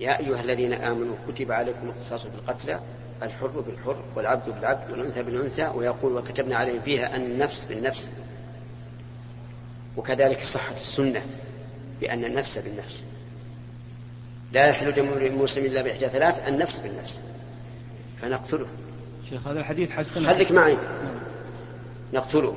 يا 0.00 0.18
أيها 0.18 0.40
الذين 0.40 0.72
آمنوا 0.72 1.16
كتب 1.28 1.52
عليكم 1.52 1.88
القصاص 1.88 2.26
بالقتلى 2.26 2.80
الحر 3.22 3.46
بالحر 3.46 3.96
والعبد 4.16 4.54
بالعبد 4.54 4.92
والأنثى 4.92 5.22
بالأنثى 5.22 5.70
ويقول 5.74 6.16
وكتبنا 6.16 6.56
عليهم 6.56 6.80
فيها 6.80 7.16
أن 7.16 7.20
النفس 7.20 7.64
بالنفس. 7.64 8.10
وكذلك 9.96 10.46
صحت 10.46 10.80
السنة 10.80 11.22
بأن 12.00 12.24
النفس 12.24 12.58
بالنفس. 12.58 13.02
لا 14.52 14.66
يحل 14.66 14.92
دم 14.92 15.08
المسلم 15.08 15.64
إلا 15.64 15.82
بإحدى 15.82 16.06
ثلاث 16.08 16.48
النفس 16.48 16.78
بالنفس. 16.78 17.20
فنقتله. 18.22 18.66
شيخ 19.30 19.46
هذا 19.46 19.60
الحديث 19.60 19.90
حسن. 19.90 20.26
خليك 20.26 20.52
معي. 20.52 20.76
نقتله. 22.12 22.56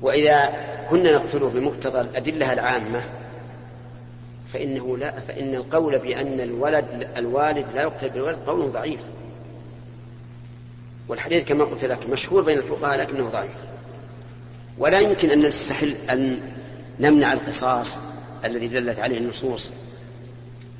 وإذا 0.00 0.67
كنا 0.90 1.12
نقتله 1.12 1.48
بمقتضى 1.48 2.00
الأدلة 2.00 2.52
العامة 2.52 3.00
فإنه 4.52 4.96
لا 4.96 5.10
فإن 5.28 5.54
القول 5.54 5.98
بأن 5.98 6.40
الولد 6.40 7.08
الوالد 7.16 7.66
لا 7.74 7.82
يقتل 7.82 8.10
بالولد 8.10 8.38
قول 8.46 8.72
ضعيف. 8.72 9.00
والحديث 11.08 11.44
كما 11.44 11.64
قلت 11.64 11.84
لك 11.84 12.08
مشهور 12.10 12.42
بين 12.42 12.58
الفقهاء 12.58 12.98
لكنه 12.98 13.28
ضعيف. 13.28 13.50
ولا 14.78 15.00
يمكن 15.00 15.30
أن 15.30 15.46
نستحل 15.46 15.94
أن 16.10 16.40
نمنع 17.00 17.32
القصاص 17.32 18.00
الذي 18.44 18.68
دلت 18.68 19.00
عليه 19.00 19.18
النصوص 19.18 19.72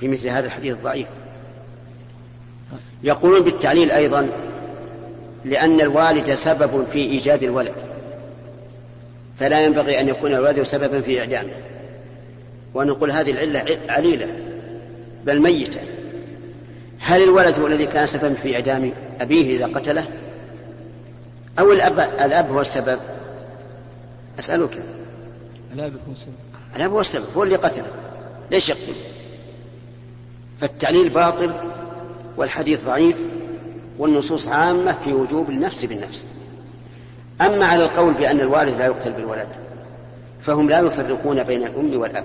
في 0.00 0.08
مثل 0.08 0.28
هذا 0.28 0.46
الحديث 0.46 0.72
الضعيف. 0.72 1.06
يقولون 3.02 3.40
بالتعليل 3.40 3.90
أيضا 3.90 4.32
لأن 5.44 5.80
الوالد 5.80 6.34
سبب 6.34 6.86
في 6.92 6.98
إيجاد 6.98 7.42
الولد. 7.42 7.87
فلا 9.38 9.64
ينبغي 9.64 10.00
أن 10.00 10.08
يكون 10.08 10.34
الولد 10.34 10.62
سببا 10.62 11.00
في 11.00 11.20
إعدامه. 11.20 11.52
ونقول 12.74 13.10
هذه 13.10 13.30
العلة 13.30 13.78
عليلة 13.88 14.28
بل 15.24 15.42
ميتة. 15.42 15.80
هل 16.98 17.22
الولد 17.22 17.58
هو 17.58 17.66
الذي 17.66 17.86
كان 17.86 18.06
سببا 18.06 18.34
في 18.34 18.54
إعدام 18.54 18.92
أبيه 19.20 19.56
إذا 19.56 19.66
قتله؟ 19.66 20.06
أو 21.58 21.72
الأب, 21.72 22.00
الأب 22.00 22.50
هو 22.50 22.60
السبب؟ 22.60 22.98
أسألك. 24.38 24.82
الأب 25.74 25.92
هو 25.92 26.12
السبب 26.12 26.34
الأب 26.76 26.90
هو 26.90 27.00
السبب 27.00 27.24
هو 27.36 27.42
اللي 27.42 27.56
قتله. 27.56 27.90
ليش 28.50 28.68
يقتل؟ 28.68 28.94
فالتعليل 30.60 31.08
باطل 31.08 31.52
والحديث 32.36 32.84
ضعيف 32.84 33.16
والنصوص 33.98 34.48
عامة 34.48 34.92
في 35.04 35.12
وجوب 35.12 35.50
النفس 35.50 35.84
بالنفس. 35.84 36.26
أما 37.40 37.66
على 37.66 37.84
القول 37.84 38.14
بأن 38.14 38.40
الوالد 38.40 38.78
لا 38.78 38.86
يقتل 38.86 39.12
بالولد 39.12 39.48
فهم 40.40 40.70
لا 40.70 40.80
يفرقون 40.80 41.42
بين 41.42 41.62
الأم 41.62 42.00
والأب. 42.00 42.24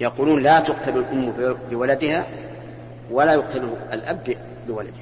يقولون 0.00 0.42
لا 0.42 0.60
تقتل 0.60 0.98
الأم 0.98 1.32
بولدها 1.70 2.26
ولا 3.10 3.32
يقتل 3.32 3.68
الأب 3.92 4.36
بولده 4.68 4.92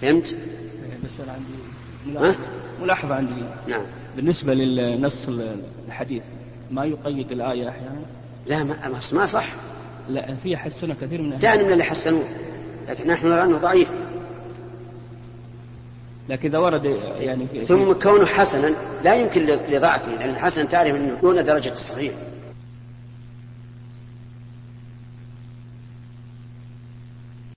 فهمت؟ 0.00 0.36
بس 1.04 1.20
أنا 1.20 1.32
عندي 1.32 1.52
ملاحظة, 2.06 2.36
ملاحظة 2.82 3.14
عندي. 3.14 3.32
نعم. 3.66 3.82
بالنسبة 4.16 4.54
للنص 4.54 5.28
الحديث 5.88 6.22
ما 6.70 6.84
يقيد 6.84 7.32
الآية 7.32 7.68
أحيانا؟ 7.68 8.02
لا 8.46 8.64
ما, 8.64 9.00
ما 9.12 9.26
صح. 9.26 9.46
لا 10.08 10.34
في 10.42 10.56
حسنه 10.56 10.94
كثير 11.00 11.22
من 11.22 11.28
من 11.28 11.72
اللي 11.72 11.84
حسنوه 11.84 12.24
لكن 12.88 13.10
نحن 13.10 13.26
نرى 13.26 13.42
أنه 13.42 13.58
ضعيف. 13.58 13.88
لكن 16.28 16.48
إذا 16.48 16.58
ورد 16.58 16.84
يعني 17.20 17.46
ثم 17.64 17.92
كونه 17.92 18.26
حسنا 18.26 18.74
لا 19.04 19.14
يمكن 19.14 19.46
لضعفه 19.46 20.10
لأن 20.10 20.30
الحسن 20.30 20.68
تعرف 20.68 20.94
أنه 20.94 21.18
دون 21.22 21.44
درجة 21.44 21.70
الصحيح. 21.70 22.12